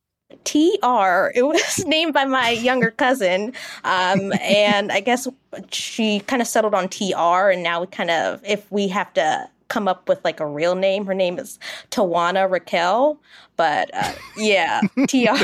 TR. 0.44 1.32
It 1.34 1.46
was 1.46 1.84
named 1.86 2.12
by 2.12 2.26
my 2.26 2.50
younger 2.50 2.90
cousin. 2.90 3.54
Um, 3.84 4.34
and 4.42 4.92
I 4.92 5.00
guess 5.00 5.26
she 5.70 6.20
kind 6.20 6.42
of 6.42 6.48
settled 6.48 6.74
on 6.74 6.90
TR. 6.90 7.50
And 7.50 7.62
now 7.62 7.80
we 7.80 7.86
kind 7.86 8.10
of, 8.10 8.42
if 8.44 8.70
we 8.70 8.88
have 8.88 9.12
to 9.14 9.48
come 9.68 9.88
up 9.88 10.08
with 10.08 10.24
like 10.24 10.40
a 10.40 10.46
real 10.46 10.74
name, 10.74 11.06
her 11.06 11.14
name 11.14 11.38
is 11.38 11.58
Tawana 11.90 12.50
Raquel. 12.50 13.20
But 13.56 13.90
uh, 13.94 14.12
yeah, 14.36 14.80
TR. 15.08 15.36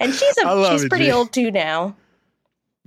and 0.00 0.14
she's 0.14 0.38
a, 0.38 0.70
she's 0.70 0.84
it, 0.84 0.88
pretty 0.88 1.06
G. 1.06 1.12
old 1.12 1.32
too 1.32 1.50
now. 1.50 1.94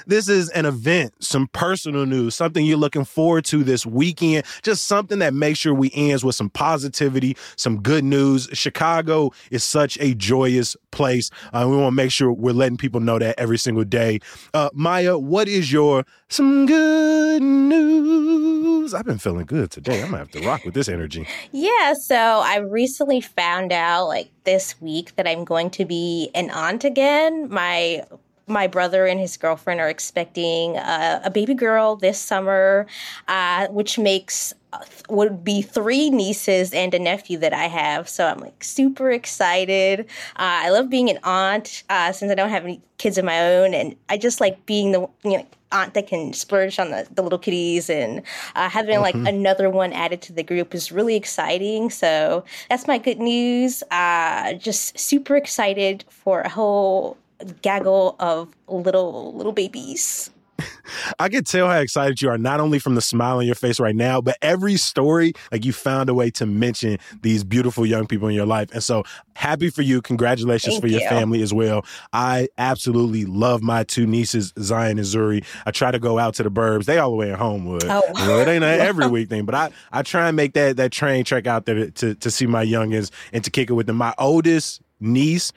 This 0.07 0.29
is 0.29 0.49
an 0.51 0.67
event, 0.67 1.15
some 1.21 1.49
personal 1.49 2.07
news, 2.07 2.35
something 2.35 2.65
you're 2.65 2.77
looking 2.77 3.05
forward 3.05 3.45
to 3.47 3.65
this 3.65 3.87
weekend, 3.87 4.45
just 4.63 4.87
something 4.87 5.19
that 5.21 5.35
makes 5.35 5.59
sure 5.59 5.75
we 5.75 5.91
ends 5.95 6.25
with 6.25 6.35
some 6.35 6.51
positivity, 6.51 7.37
some 7.57 7.83
good 7.83 8.05
news. 8.05 8.49
Chicago 8.53 9.31
is 9.51 9.65
such 9.65 9.99
a 10.01 10.15
joyous 10.15 10.77
place. 10.91 11.31
Uh, 11.53 11.67
we 11.69 11.77
want 11.77 11.89
to 11.89 11.97
make 11.97 12.11
sure 12.11 12.33
we're 12.33 12.53
letting 12.53 12.79
people 12.79 13.01
know 13.01 13.19
that 13.19 13.39
every 13.39 13.59
single 13.59 13.85
day. 13.85 14.21
Uh, 14.55 14.71
Maia, 14.73 15.19
what 15.19 15.49
is 15.49 15.73
your 15.73 16.05
some 16.29 16.67
good 16.67 17.43
news? 17.43 18.95
I've 18.95 19.05
been 19.05 19.19
feeling 19.19 19.47
good 19.47 19.71
today. 19.71 20.03
I'm 20.03 20.07
gonna 20.07 20.19
have 20.19 20.31
to 20.33 20.47
rock 20.47 20.65
with 20.65 20.75
this 20.75 20.89
energy. 20.89 21.27
Yeah, 21.53 21.95
so 21.95 22.17
I 22.17 22.59
recently 22.59 23.21
found 23.21 23.73
out 23.73 24.07
like 24.07 24.31
this 24.45 24.81
week 24.81 25.15
that 25.17 25.27
I'm 25.27 25.45
going 25.45 25.71
to 25.71 25.85
be 25.85 26.31
an 26.35 26.51
aunt 26.51 26.85
again. 26.85 27.49
My 27.51 28.05
my 28.47 28.67
brother 28.67 29.07
and 29.07 29.19
his 29.19 29.37
girlfriend 29.37 29.81
are 29.81 29.89
expecting 29.89 30.77
uh, 30.77 31.21
a 31.25 31.31
baby 31.31 31.55
girl 31.55 31.97
this 31.97 32.19
summer, 32.19 32.87
uh, 33.29 33.67
which 33.69 33.99
makes 33.99 34.55
uh, 34.73 34.79
would 35.09 35.43
be 35.43 35.63
three 35.63 36.11
nieces 36.11 36.73
and 36.73 36.95
a 36.95 36.99
nephew 36.99 37.39
that 37.39 37.53
I 37.53 37.65
have. 37.65 38.09
So 38.09 38.27
I'm 38.27 38.39
like 38.39 38.63
super 38.63 39.11
excited. 39.11 40.01
Uh, 40.37 40.63
I 40.65 40.71
love 40.71 40.89
being 40.89 41.11
an 41.11 41.19
aunt 41.25 41.83
uh, 41.91 42.13
since 42.13 42.31
I 42.31 42.37
don't 42.37 42.51
have 42.51 42.65
any 42.65 42.81
kids 42.99 43.19
of 43.19 43.25
my 43.25 43.41
own, 43.41 43.75
and 43.75 43.97
I 44.09 44.17
just 44.17 44.41
like 44.41 44.65
being 44.67 44.93
the 44.93 45.01
you 45.25 45.39
know 45.39 45.47
aunt 45.73 45.95
that 45.95 46.07
can 46.07 46.33
splurge 46.33 46.79
on 46.79 46.93
the, 46.93 47.07
the 47.13 47.23
little 47.23 47.41
kitties 47.41 47.91
and 47.91 48.23
uh, 48.55 48.69
having 48.69 49.01
like 49.01 49.17
another 49.17 49.69
one 49.69 49.93
added 49.93 50.23
to 50.23 50.33
the 50.33 50.45
group 50.45 50.73
is 50.73 50.93
really 50.93 51.17
exciting. 51.17 51.91
So 51.91 52.45
that's 52.71 52.87
my 52.87 52.99
good 52.99 53.19
news. 53.19 53.83
Uh, 53.91 54.53
just 54.55 54.97
super 54.97 55.35
excited 55.37 56.05
for 56.09 56.43
a 56.43 56.49
whole 56.49 57.17
gaggle 57.63 58.17
of 58.19 58.49
little 58.69 59.35
little 59.35 59.53
babies. 59.53 60.31
I 61.19 61.29
can 61.29 61.45
tell 61.45 61.69
how 61.69 61.79
excited 61.79 62.23
you 62.23 62.31
are, 62.31 62.39
not 62.39 62.61
only 62.61 62.79
from 62.79 62.95
the 62.95 63.01
smile 63.03 63.39
on 63.39 63.47
your 63.47 63.55
face 63.55 63.79
right 63.79 63.95
now, 63.95 64.21
but 64.21 64.37
every 64.41 64.77
story, 64.77 65.33
like 65.53 65.65
you 65.65 65.73
found 65.73 66.09
a 66.09 66.15
way 66.15 66.31
to 66.31 66.47
mention 66.47 66.99
these 67.23 67.45
beautiful 67.45 67.85
young 67.85 68.07
people 68.07 68.29
in 68.29 68.35
your 68.35 68.47
life. 68.47 68.71
And 68.73 68.83
so 68.83 69.05
happy 69.35 69.69
for 69.69 69.83
you. 69.83 70.01
Congratulations 70.01 70.75
Thank 70.75 70.83
for 70.83 70.89
your 70.89 71.01
you. 71.03 71.09
family 71.09 71.43
as 71.43 71.53
well. 71.53 71.85
I 72.13 72.49
absolutely 72.57 73.25
love 73.25 73.63
my 73.63 73.85
two 73.85 74.07
nieces, 74.07 74.53
Zion 74.59 74.99
and 74.99 75.07
Zuri. 75.07 75.45
I 75.67 75.73
try 75.73 75.91
to 75.91 75.99
go 75.99 76.19
out 76.19 76.35
to 76.35 76.43
the 76.43 76.51
burbs. 76.51 76.85
They 76.85 76.99
all 76.99 77.11
the 77.11 77.17
way 77.17 77.31
in 77.31 77.35
Homewood. 77.37 77.85
Oh, 77.85 78.03
You 78.17 78.27
know, 78.27 78.39
it 78.39 78.49
ain't 78.49 78.65
an 78.65 78.81
every 78.81 79.09
week 79.09 79.29
thing, 79.29 79.45
but 79.45 79.55
I, 79.55 79.71
I 79.93 80.03
try 80.03 80.29
and 80.29 80.37
make 80.37 80.55
that, 80.55 80.77
that 80.77 80.93
train 80.93 81.25
trek 81.25 81.47
out 81.47 81.67
there 81.67 81.75
to, 81.75 81.91
to, 81.91 82.15
to 82.15 82.31
see 82.31 82.47
my 82.47 82.65
youngins 82.65 83.11
and 83.33 83.45
to 83.45 83.51
kick 83.51 83.69
it 83.69 83.75
with 83.75 83.87
them. 83.87 83.97
My 83.97 84.15
oldest 84.19 84.81
niece, 85.01 85.53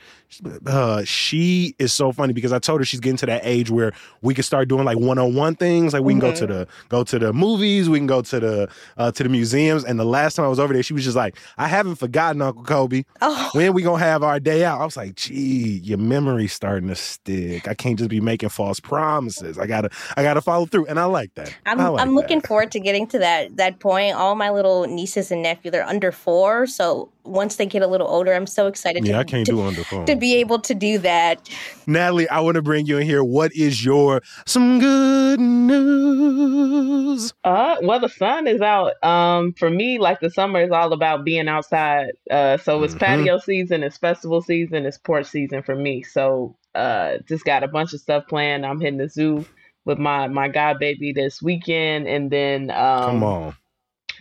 uh, 0.65 1.03
she 1.05 1.75
is 1.79 1.91
so 1.91 2.11
funny 2.11 2.33
because 2.33 2.53
I 2.53 2.59
told 2.59 2.81
her 2.81 2.85
she's 2.85 2.99
getting 2.99 3.17
to 3.17 3.25
that 3.25 3.41
age 3.43 3.69
where 3.69 3.91
we 4.21 4.33
can 4.33 4.43
start 4.43 4.67
doing 4.67 4.85
like 4.85 4.97
one 4.97 5.17
on 5.17 5.33
one 5.33 5.55
things. 5.55 5.93
Like 5.93 6.03
we 6.03 6.13
can 6.13 6.19
go 6.19 6.33
to 6.33 6.45
the 6.45 6.67
go 6.89 7.03
to 7.03 7.19
the 7.19 7.33
movies, 7.33 7.89
we 7.89 7.99
can 7.99 8.07
go 8.07 8.21
to 8.21 8.39
the 8.39 8.69
uh, 8.97 9.11
to 9.11 9.23
the 9.23 9.29
museums. 9.29 9.83
And 9.83 9.99
the 9.99 10.05
last 10.05 10.35
time 10.35 10.45
I 10.45 10.49
was 10.49 10.59
over 10.59 10.73
there, 10.73 10.83
she 10.83 10.93
was 10.93 11.03
just 11.03 11.15
like, 11.15 11.37
"I 11.57 11.67
haven't 11.67 11.95
forgotten 11.95 12.41
Uncle 12.41 12.63
Kobe. 12.63 13.03
Oh. 13.21 13.49
When 13.53 13.73
we 13.73 13.81
gonna 13.81 14.03
have 14.03 14.23
our 14.23 14.39
day 14.39 14.63
out?" 14.63 14.81
I 14.81 14.85
was 14.85 14.97
like, 14.97 15.15
"Gee, 15.15 15.79
your 15.83 15.97
memory's 15.97 16.53
starting 16.53 16.89
to 16.89 16.95
stick. 16.95 17.67
I 17.67 17.73
can't 17.73 17.97
just 17.97 18.09
be 18.09 18.21
making 18.21 18.49
false 18.49 18.79
promises. 18.79 19.57
I 19.57 19.65
gotta 19.65 19.89
I 20.15 20.23
gotta 20.23 20.41
follow 20.41 20.65
through." 20.65 20.85
And 20.85 20.99
I 20.99 21.05
like 21.05 21.33
that. 21.35 21.55
I'm, 21.65 21.77
like 21.77 22.01
I'm 22.01 22.15
looking 22.15 22.39
that. 22.39 22.47
forward 22.47 22.71
to 22.71 22.79
getting 22.79 23.07
to 23.07 23.19
that 23.19 23.57
that 23.57 23.79
point. 23.79 24.15
All 24.15 24.35
my 24.35 24.51
little 24.51 24.85
nieces 24.85 25.31
and 25.31 25.41
nephews 25.41 25.71
they're 25.71 25.85
under 25.85 26.11
four, 26.11 26.67
so 26.67 27.09
once 27.23 27.57
they 27.57 27.65
get 27.65 27.81
a 27.81 27.87
little 27.87 28.07
older, 28.07 28.33
I'm 28.33 28.47
so 28.47 28.67
excited. 28.67 29.05
Yeah, 29.05 29.13
to, 29.13 29.19
I 29.19 29.23
can't 29.23 29.45
to, 29.45 29.51
do 29.51 29.61
under 29.61 29.83
four. 29.83 30.05
to 30.05 30.15
be 30.19 30.35
able 30.35 30.59
to 30.59 30.73
do 30.75 30.97
that. 30.99 31.49
Natalie, 31.87 32.29
I 32.29 32.39
want 32.41 32.55
to 32.55 32.61
bring 32.61 32.85
you 32.85 32.97
in 32.97 33.05
here. 33.05 33.23
What 33.23 33.53
is 33.55 33.83
your 33.83 34.21
some 34.45 34.79
good 34.79 35.39
news? 35.39 37.33
Uh, 37.43 37.77
well, 37.81 37.99
the 37.99 38.09
sun 38.09 38.47
is 38.47 38.61
out. 38.61 38.93
Um, 39.03 39.53
for 39.53 39.69
me, 39.69 39.97
like 39.99 40.19
the 40.19 40.29
summer 40.29 40.61
is 40.61 40.71
all 40.71 40.93
about 40.93 41.23
being 41.25 41.47
outside. 41.47 42.11
Uh, 42.29 42.57
so 42.57 42.83
it's 42.83 42.93
Mhm. 42.93 42.99
patio 42.99 43.37
season, 43.39 43.83
it's 43.83 43.97
festival 43.97 44.41
season, 44.41 44.85
it's 44.85 44.97
porch 44.97 45.25
season 45.25 45.63
for 45.63 45.75
me. 45.75 46.03
So, 46.03 46.55
uh, 46.75 47.17
just 47.27 47.45
got 47.45 47.63
a 47.63 47.67
bunch 47.67 47.93
of 47.93 47.99
stuff 47.99 48.27
planned. 48.27 48.65
I'm 48.65 48.79
hitting 48.79 48.99
the 48.99 49.09
zoo 49.09 49.45
with 49.85 49.97
my 49.97 50.27
my 50.27 50.47
god 50.47 50.77
baby 50.79 51.11
this 51.11 51.41
weekend, 51.41 52.07
and 52.07 52.29
then 52.29 52.69
um, 52.71 53.05
Come 53.05 53.23
on. 53.23 53.55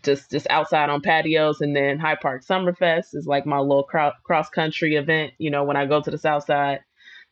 Just 0.04 0.30
just 0.30 0.46
outside 0.50 0.90
on 0.90 1.00
patios, 1.00 1.60
and 1.60 1.74
then 1.74 1.98
Hyde 1.98 2.20
Park 2.20 2.44
Summerfest 2.44 3.14
is 3.14 3.26
like 3.26 3.46
my 3.46 3.58
little 3.58 3.84
cro- 3.84 4.12
cross 4.24 4.48
country 4.48 4.96
event. 4.96 5.32
You 5.38 5.50
know, 5.50 5.64
when 5.64 5.76
I 5.76 5.86
go 5.86 6.00
to 6.00 6.10
the 6.10 6.18
South 6.18 6.44
Side. 6.44 6.80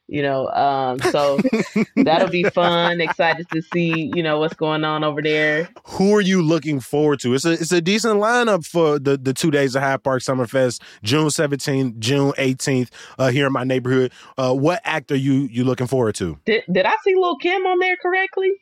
You 0.09 0.23
know, 0.23 0.47
um, 0.51 1.01
so 1.01 1.37
that'll 1.97 2.29
be 2.29 2.45
fun. 2.45 3.01
Excited 3.01 3.49
to 3.53 3.61
see, 3.61 4.13
you 4.15 4.23
know, 4.23 4.39
what's 4.39 4.55
going 4.55 4.85
on 4.85 5.03
over 5.03 5.21
there. 5.21 5.69
Who 5.85 6.15
are 6.15 6.21
you 6.21 6.43
looking 6.43 6.79
forward 6.79 7.19
to? 7.21 7.35
It's 7.35 7.45
a 7.45 7.53
it's 7.53 7.73
a 7.73 7.81
decent 7.81 8.21
lineup 8.21 8.65
for 8.65 9.01
the, 9.01 9.17
the 9.17 9.35
two 9.35 9.51
days 9.51 9.75
of 9.75 9.83
Hyde 9.83 10.05
Park 10.05 10.23
Summerfest, 10.23 10.81
June 11.03 11.27
17th, 11.27 11.99
June 11.99 12.31
18th, 12.39 12.91
uh, 13.19 13.31
here 13.31 13.49
in 13.49 13.53
my 13.53 13.65
neighborhood. 13.65 14.13
Uh, 14.39 14.55
what 14.55 14.81
act 14.85 15.11
are 15.11 15.17
you 15.17 15.49
you 15.51 15.65
looking 15.65 15.89
forward 15.89 16.15
to? 16.17 16.39
Did 16.47 16.63
did 16.71 16.87
I 16.87 16.95
see 17.03 17.17
Lil 17.17 17.37
Kim 17.39 17.67
on 17.67 17.81
there 17.81 17.97
correctly? 17.97 18.53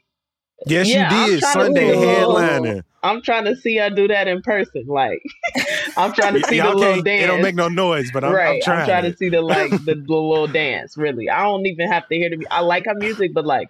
Yes, 0.66 0.88
Yeah, 0.88 1.26
you 1.26 1.32
did. 1.32 1.40
trying 1.40 1.54
to- 1.54 1.62
Sunday 1.64 1.90
Ooh. 1.90 2.00
headliner. 2.00 2.84
I'm 3.02 3.20
trying 3.20 3.44
to 3.44 3.54
see 3.56 3.76
her 3.76 3.90
do 3.90 4.08
that 4.08 4.28
in 4.28 4.40
person. 4.40 4.84
Like, 4.86 5.20
I'm 5.96 6.12
trying 6.14 6.34
to 6.34 6.42
see 6.48 6.58
the 6.58 6.72
little 6.74 7.02
dance. 7.02 7.22
It 7.24 7.26
don't 7.26 7.42
make 7.42 7.54
no 7.54 7.68
noise, 7.68 8.10
but 8.12 8.24
I'm, 8.24 8.32
right, 8.32 8.62
I'm 8.66 8.86
trying. 8.86 9.02
to 9.10 9.16
see 9.16 9.28
the 9.28 9.42
like 9.42 9.70
the, 9.84 9.94
the 9.94 9.94
little 10.14 10.46
dance. 10.46 10.96
Really, 10.96 11.28
I 11.28 11.42
don't 11.42 11.66
even 11.66 11.90
have 11.90 12.08
to 12.08 12.14
hear 12.14 12.30
the. 12.30 12.46
I 12.50 12.60
like 12.60 12.86
her 12.86 12.94
music, 12.94 13.32
but 13.34 13.44
like, 13.44 13.68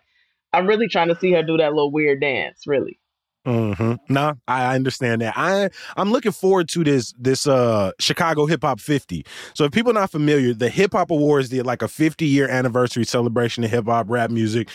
I'm 0.52 0.68
really 0.68 0.86
trying 0.86 1.08
to 1.08 1.18
see 1.18 1.32
her 1.32 1.42
do 1.42 1.56
that 1.56 1.72
little 1.72 1.90
weird 1.90 2.20
dance. 2.20 2.64
Really. 2.66 3.00
Mm-hmm. 3.44 3.94
No, 4.08 4.34
I 4.48 4.74
understand 4.74 5.20
that. 5.20 5.34
I 5.36 5.68
I'm 5.98 6.10
looking 6.12 6.32
forward 6.32 6.68
to 6.70 6.84
this 6.84 7.12
this 7.18 7.46
uh 7.46 7.90
Chicago 8.00 8.46
Hip 8.46 8.62
Hop 8.62 8.80
50. 8.80 9.26
So 9.54 9.64
if 9.64 9.72
people 9.72 9.90
are 9.90 10.00
not 10.00 10.10
familiar, 10.10 10.54
the 10.54 10.70
Hip 10.70 10.92
Hop 10.92 11.10
Awards 11.10 11.50
did 11.50 11.66
like 11.66 11.82
a 11.82 11.88
50 11.88 12.24
year 12.24 12.48
anniversary 12.48 13.04
celebration 13.04 13.62
of 13.64 13.70
hip 13.70 13.84
hop 13.84 14.06
rap 14.08 14.30
music 14.30 14.70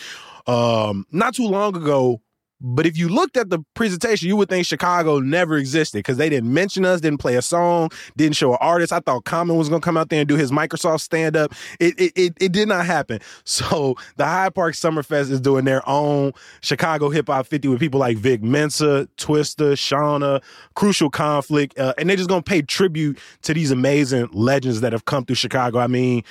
um 0.50 1.06
not 1.12 1.34
too 1.34 1.46
long 1.46 1.76
ago. 1.76 2.20
But 2.62 2.84
if 2.84 2.98
you 2.98 3.08
looked 3.08 3.38
at 3.38 3.48
the 3.48 3.60
presentation, 3.72 4.28
you 4.28 4.36
would 4.36 4.50
think 4.50 4.66
Chicago 4.66 5.18
never 5.18 5.56
existed 5.56 6.00
because 6.00 6.18
they 6.18 6.28
didn't 6.28 6.52
mention 6.52 6.84
us, 6.84 7.00
didn't 7.00 7.20
play 7.20 7.36
a 7.36 7.40
song, 7.40 7.88
didn't 8.18 8.36
show 8.36 8.52
an 8.52 8.58
artist. 8.60 8.92
I 8.92 9.00
thought 9.00 9.24
Common 9.24 9.56
was 9.56 9.70
gonna 9.70 9.80
come 9.80 9.96
out 9.96 10.10
there 10.10 10.20
and 10.20 10.28
do 10.28 10.36
his 10.36 10.50
Microsoft 10.50 11.00
stand 11.00 11.38
up. 11.38 11.54
It 11.78 11.98
it, 11.98 12.12
it 12.16 12.34
it 12.38 12.52
did 12.52 12.68
not 12.68 12.84
happen. 12.84 13.20
So 13.44 13.96
the 14.16 14.26
Hyde 14.26 14.54
Park 14.54 14.74
Summerfest 14.74 15.30
is 15.30 15.40
doing 15.40 15.64
their 15.64 15.86
own 15.88 16.32
Chicago 16.60 17.08
Hip 17.08 17.28
Hop 17.28 17.46
50 17.46 17.68
with 17.68 17.80
people 17.80 17.98
like 17.98 18.16
Vic 18.18 18.42
Mensa, 18.42 19.08
Twista, 19.16 19.72
Shawnna, 19.72 20.42
Crucial 20.74 21.08
Conflict, 21.10 21.78
uh, 21.78 21.94
and 21.96 22.08
they're 22.08 22.16
just 22.16 22.28
gonna 22.28 22.42
pay 22.42 22.62
tribute 22.62 23.18
to 23.42 23.54
these 23.54 23.70
amazing 23.70 24.28
legends 24.32 24.82
that 24.82 24.92
have 24.92 25.06
come 25.06 25.24
through 25.24 25.36
Chicago. 25.36 25.78
I 25.78 25.86
mean, 25.86 26.22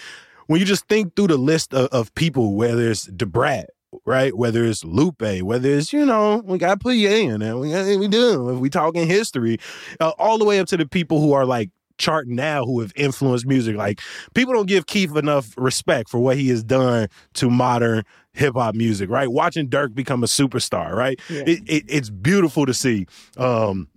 when 0.47 0.59
you 0.59 0.65
just 0.65 0.87
think 0.87 1.15
through 1.15 1.27
the 1.27 1.37
list 1.37 1.73
of, 1.73 1.87
of 1.87 2.13
people, 2.15 2.55
whether 2.55 2.89
it's 2.89 3.05
Da 3.05 3.25
Brat, 3.25 3.69
right? 4.05 4.35
Whether 4.35 4.65
it's 4.65 4.83
Lupe, 4.83 5.41
whether 5.41 5.69
it's, 5.69 5.93
you 5.93 6.05
know, 6.05 6.41
we 6.45 6.57
got 6.57 6.79
to 6.79 6.83
put 6.83 6.95
you 6.95 7.09
in 7.09 7.41
and 7.41 7.59
we, 7.59 7.97
we 7.97 8.07
do. 8.07 8.49
If 8.49 8.59
we 8.59 8.69
talking 8.69 9.07
history, 9.07 9.57
uh, 9.99 10.11
all 10.17 10.37
the 10.37 10.45
way 10.45 10.59
up 10.59 10.67
to 10.67 10.77
the 10.77 10.87
people 10.87 11.21
who 11.21 11.33
are 11.33 11.45
like 11.45 11.69
charting 11.99 12.35
now 12.35 12.65
who 12.65 12.79
have 12.79 12.91
influenced 12.95 13.45
music. 13.45 13.75
Like 13.75 14.01
people 14.33 14.53
don't 14.53 14.67
give 14.67 14.87
Keef 14.87 15.15
enough 15.15 15.53
respect 15.57 16.09
for 16.09 16.19
what 16.19 16.37
he 16.37 16.49
has 16.49 16.63
done 16.63 17.09
to 17.33 17.49
modern 17.49 18.03
hip 18.33 18.55
hop 18.55 18.73
music, 18.73 19.09
right? 19.09 19.29
Watching 19.31 19.69
Durk 19.69 19.93
become 19.93 20.23
a 20.23 20.27
superstar, 20.27 20.93
right? 20.93 21.19
Yeah. 21.29 21.43
It, 21.45 21.59
it, 21.67 21.83
it's 21.87 22.09
beautiful 22.09 22.65
to 22.65 22.73
see. 22.73 23.05
Um, 23.37 23.87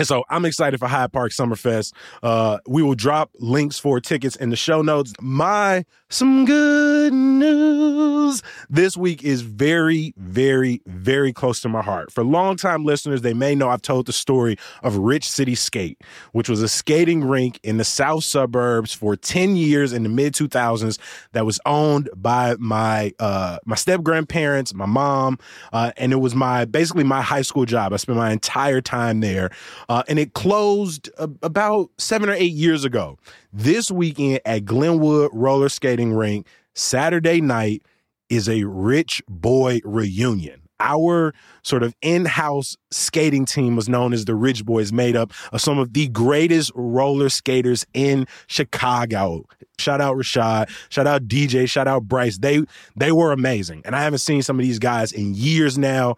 And 0.00 0.06
so 0.06 0.24
I'm 0.30 0.46
excited 0.46 0.80
for 0.80 0.88
Hyde 0.88 1.12
Park 1.12 1.30
Summerfest. 1.30 1.92
Uh, 2.22 2.56
we 2.66 2.82
will 2.82 2.94
drop 2.94 3.32
links 3.38 3.78
for 3.78 4.00
tickets 4.00 4.34
in 4.34 4.48
the 4.48 4.56
show 4.56 4.80
notes. 4.80 5.12
My 5.20 5.84
some 6.08 6.44
good 6.44 7.12
news 7.12 8.42
this 8.68 8.96
week 8.96 9.22
is 9.22 9.42
very, 9.42 10.12
very, 10.16 10.80
very 10.86 11.32
close 11.32 11.60
to 11.60 11.68
my 11.68 11.82
heart. 11.82 12.10
For 12.10 12.24
longtime 12.24 12.84
listeners, 12.84 13.20
they 13.22 13.34
may 13.34 13.54
know 13.54 13.68
I've 13.68 13.82
told 13.82 14.06
the 14.06 14.12
story 14.12 14.56
of 14.82 14.96
Rich 14.96 15.28
City 15.28 15.54
Skate, 15.54 16.00
which 16.32 16.48
was 16.48 16.62
a 16.62 16.68
skating 16.68 17.22
rink 17.22 17.60
in 17.62 17.76
the 17.76 17.84
south 17.84 18.24
suburbs 18.24 18.92
for 18.92 19.14
10 19.14 19.54
years 19.54 19.92
in 19.92 20.02
the 20.02 20.08
mid 20.08 20.32
2000s 20.32 20.98
that 21.32 21.46
was 21.46 21.60
owned 21.66 22.08
by 22.16 22.56
my 22.58 23.12
uh, 23.20 23.58
my 23.66 23.76
step 23.76 24.02
grandparents, 24.02 24.72
my 24.74 24.86
mom, 24.86 25.38
uh, 25.72 25.92
and 25.96 26.12
it 26.12 26.16
was 26.16 26.34
my 26.34 26.64
basically 26.64 27.04
my 27.04 27.22
high 27.22 27.42
school 27.42 27.66
job. 27.66 27.92
I 27.92 27.98
spent 27.98 28.18
my 28.18 28.32
entire 28.32 28.80
time 28.80 29.20
there. 29.20 29.50
Uh, 29.90 30.04
and 30.06 30.20
it 30.20 30.34
closed 30.34 31.10
about 31.18 31.90
seven 31.98 32.28
or 32.30 32.32
eight 32.34 32.52
years 32.52 32.84
ago. 32.84 33.18
This 33.52 33.90
weekend 33.90 34.40
at 34.44 34.64
Glenwood 34.64 35.30
Roller 35.32 35.68
Skating 35.68 36.12
Rink, 36.12 36.46
Saturday 36.76 37.40
night, 37.40 37.82
is 38.28 38.48
a 38.48 38.62
rich 38.62 39.20
boy 39.28 39.80
reunion. 39.84 40.62
Our 40.80 41.34
sort 41.62 41.82
of 41.82 41.94
in 42.02 42.24
house 42.24 42.76
skating 42.90 43.44
team 43.44 43.76
was 43.76 43.88
known 43.88 44.12
as 44.12 44.24
the 44.24 44.34
Ridge 44.34 44.64
Boys, 44.64 44.92
made 44.92 45.14
up 45.14 45.32
of 45.52 45.60
some 45.60 45.78
of 45.78 45.92
the 45.92 46.08
greatest 46.08 46.72
roller 46.74 47.28
skaters 47.28 47.86
in 47.94 48.26
Chicago. 48.46 49.44
Shout 49.78 50.00
out 50.00 50.16
Rashad, 50.16 50.70
shout 50.88 51.06
out 51.06 51.28
DJ, 51.28 51.68
shout 51.68 51.86
out 51.86 52.04
Bryce. 52.04 52.38
They 52.38 52.64
they 52.96 53.12
were 53.12 53.32
amazing. 53.32 53.82
And 53.84 53.94
I 53.94 54.02
haven't 54.02 54.18
seen 54.18 54.42
some 54.42 54.58
of 54.58 54.64
these 54.64 54.78
guys 54.78 55.12
in 55.12 55.34
years 55.34 55.78
now. 55.78 56.16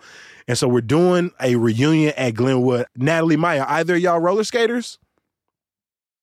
And 0.48 0.58
so 0.58 0.66
we're 0.66 0.80
doing 0.80 1.30
a 1.40 1.56
reunion 1.56 2.12
at 2.16 2.34
Glenwood. 2.34 2.86
Natalie 2.96 3.36
Maia, 3.36 3.64
either 3.68 3.96
y'all 3.96 4.18
roller 4.18 4.44
skaters? 4.44 4.98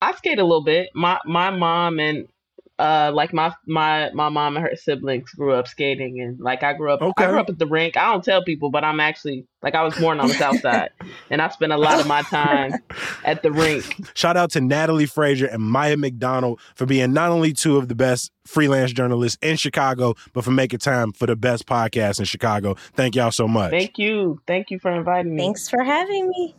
I 0.02 0.14
skate 0.14 0.38
a 0.38 0.44
little 0.44 0.64
bit. 0.64 0.90
My 0.94 1.18
my 1.24 1.50
mom 1.50 1.98
and 1.98 2.28
uh 2.80 3.12
like 3.12 3.32
my 3.34 3.54
my 3.66 4.10
my 4.14 4.30
mom 4.30 4.56
and 4.56 4.64
her 4.64 4.74
siblings 4.74 5.30
grew 5.32 5.52
up 5.52 5.68
skating 5.68 6.20
and 6.20 6.40
like 6.40 6.62
I 6.62 6.72
grew 6.72 6.90
up 6.90 7.02
okay. 7.02 7.24
I 7.24 7.30
grew 7.30 7.38
up 7.38 7.50
at 7.50 7.58
the 7.58 7.66
rink. 7.66 7.96
I 7.96 8.10
don't 8.10 8.24
tell 8.24 8.42
people, 8.42 8.70
but 8.70 8.84
I'm 8.84 9.00
actually 9.00 9.46
like 9.62 9.74
I 9.74 9.82
was 9.82 9.94
born 9.96 10.18
on 10.18 10.28
the 10.28 10.34
south 10.34 10.60
side 10.62 10.90
and 11.28 11.42
I 11.42 11.48
spent 11.50 11.72
a 11.72 11.76
lot 11.76 12.00
of 12.00 12.06
my 12.06 12.22
time 12.22 12.72
at 13.24 13.42
the 13.42 13.52
rink. 13.52 13.84
Shout 14.14 14.36
out 14.38 14.50
to 14.52 14.62
Natalie 14.62 15.04
Frazier 15.06 15.46
and 15.46 15.62
Maia 15.62 15.98
McDonald 15.98 16.58
for 16.74 16.86
being 16.86 17.12
not 17.12 17.30
only 17.30 17.52
two 17.52 17.76
of 17.76 17.88
the 17.88 17.94
best 17.94 18.32
freelance 18.46 18.92
journalists 18.92 19.38
in 19.42 19.56
Chicago, 19.56 20.14
but 20.32 20.42
for 20.42 20.50
making 20.50 20.78
time 20.78 21.12
for 21.12 21.26
the 21.26 21.36
best 21.36 21.66
podcast 21.66 22.18
in 22.18 22.24
Chicago. 22.24 22.74
Thank 22.94 23.14
y'all 23.14 23.30
so 23.30 23.46
much. 23.46 23.70
Thank 23.70 23.98
you. 23.98 24.40
Thank 24.46 24.70
you 24.70 24.78
for 24.78 24.90
inviting 24.90 25.36
me. 25.36 25.42
Thanks 25.42 25.68
for 25.68 25.84
having 25.84 26.28
me. 26.28 26.54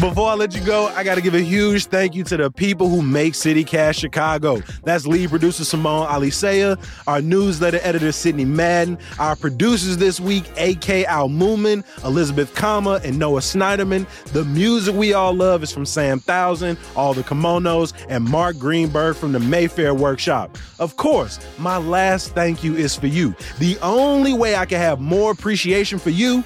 Before 0.00 0.30
I 0.30 0.34
let 0.34 0.54
you 0.54 0.64
go, 0.64 0.86
I 0.86 1.04
got 1.04 1.16
to 1.16 1.20
give 1.20 1.34
a 1.34 1.42
huge 1.42 1.84
thank 1.84 2.14
you 2.14 2.24
to 2.24 2.38
the 2.38 2.50
people 2.50 2.88
who 2.88 3.02
make 3.02 3.34
CityCast 3.34 4.00
Chicago. 4.00 4.62
That's 4.82 5.06
lead 5.06 5.28
producer 5.28 5.62
Simone 5.62 6.06
Alicea, 6.06 6.82
our 7.06 7.20
newsletter 7.20 7.80
editor 7.82 8.10
Sydney 8.10 8.46
Madden, 8.46 8.96
our 9.18 9.36
producers 9.36 9.98
this 9.98 10.18
week, 10.18 10.50
A.K. 10.56 11.04
Al 11.04 11.28
Moomin, 11.28 11.84
Elizabeth 12.02 12.54
Kama, 12.54 13.02
and 13.04 13.18
Noah 13.18 13.40
Snyderman. 13.40 14.06
The 14.32 14.46
music 14.46 14.94
we 14.94 15.12
all 15.12 15.34
love 15.34 15.62
is 15.62 15.70
from 15.70 15.84
Sam 15.84 16.18
Thousand, 16.18 16.78
All 16.96 17.12
the 17.12 17.22
Kimonos, 17.22 17.92
and 18.08 18.24
Mark 18.24 18.56
Greenberg 18.56 19.16
from 19.16 19.32
the 19.32 19.40
Mayfair 19.40 19.92
Workshop. 19.92 20.56
Of 20.78 20.96
course, 20.96 21.38
my 21.58 21.76
last 21.76 22.34
thank 22.34 22.64
you 22.64 22.74
is 22.74 22.96
for 22.96 23.06
you. 23.06 23.34
The 23.58 23.76
only 23.82 24.32
way 24.32 24.56
I 24.56 24.64
can 24.64 24.78
have 24.78 24.98
more 24.98 25.30
appreciation 25.30 25.98
for 25.98 26.08
you 26.08 26.42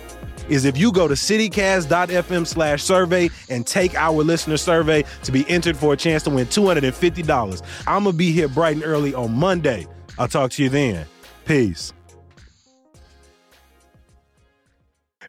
is 0.48 0.64
if 0.64 0.76
you 0.76 0.92
go 0.92 1.09
to 1.09 1.14
citycast.fm 1.14 2.46
slash 2.46 2.83
survey 2.83 3.30
and 3.50 3.66
take 3.66 3.94
our 3.94 4.22
listener 4.22 4.57
survey 4.57 5.04
to 5.22 5.33
be 5.33 5.48
entered 5.48 5.76
for 5.76 5.92
a 5.92 5.96
chance 5.96 6.22
to 6.24 6.30
win 6.30 6.46
$250. 6.46 7.62
I'm 7.87 8.04
going 8.04 8.12
to 8.12 8.18
be 8.18 8.33
here 8.33 8.48
bright 8.48 8.76
and 8.76 8.85
early 8.85 9.14
on 9.14 9.33
Monday. 9.35 9.87
I'll 10.18 10.28
talk 10.28 10.52
to 10.52 10.62
you 10.62 10.68
then. 10.68 11.07
Peace. 11.44 11.92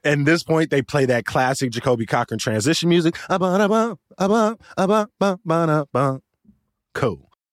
At 0.04 0.24
this 0.24 0.44
point, 0.44 0.70
they 0.70 0.84
play 0.84 1.06
that 1.06 1.26
classic 1.26 1.72
Jacoby 1.72 2.06
Cochran 2.06 2.38
transition 2.38 2.90
music. 2.90 3.16
Cool. 6.94 7.25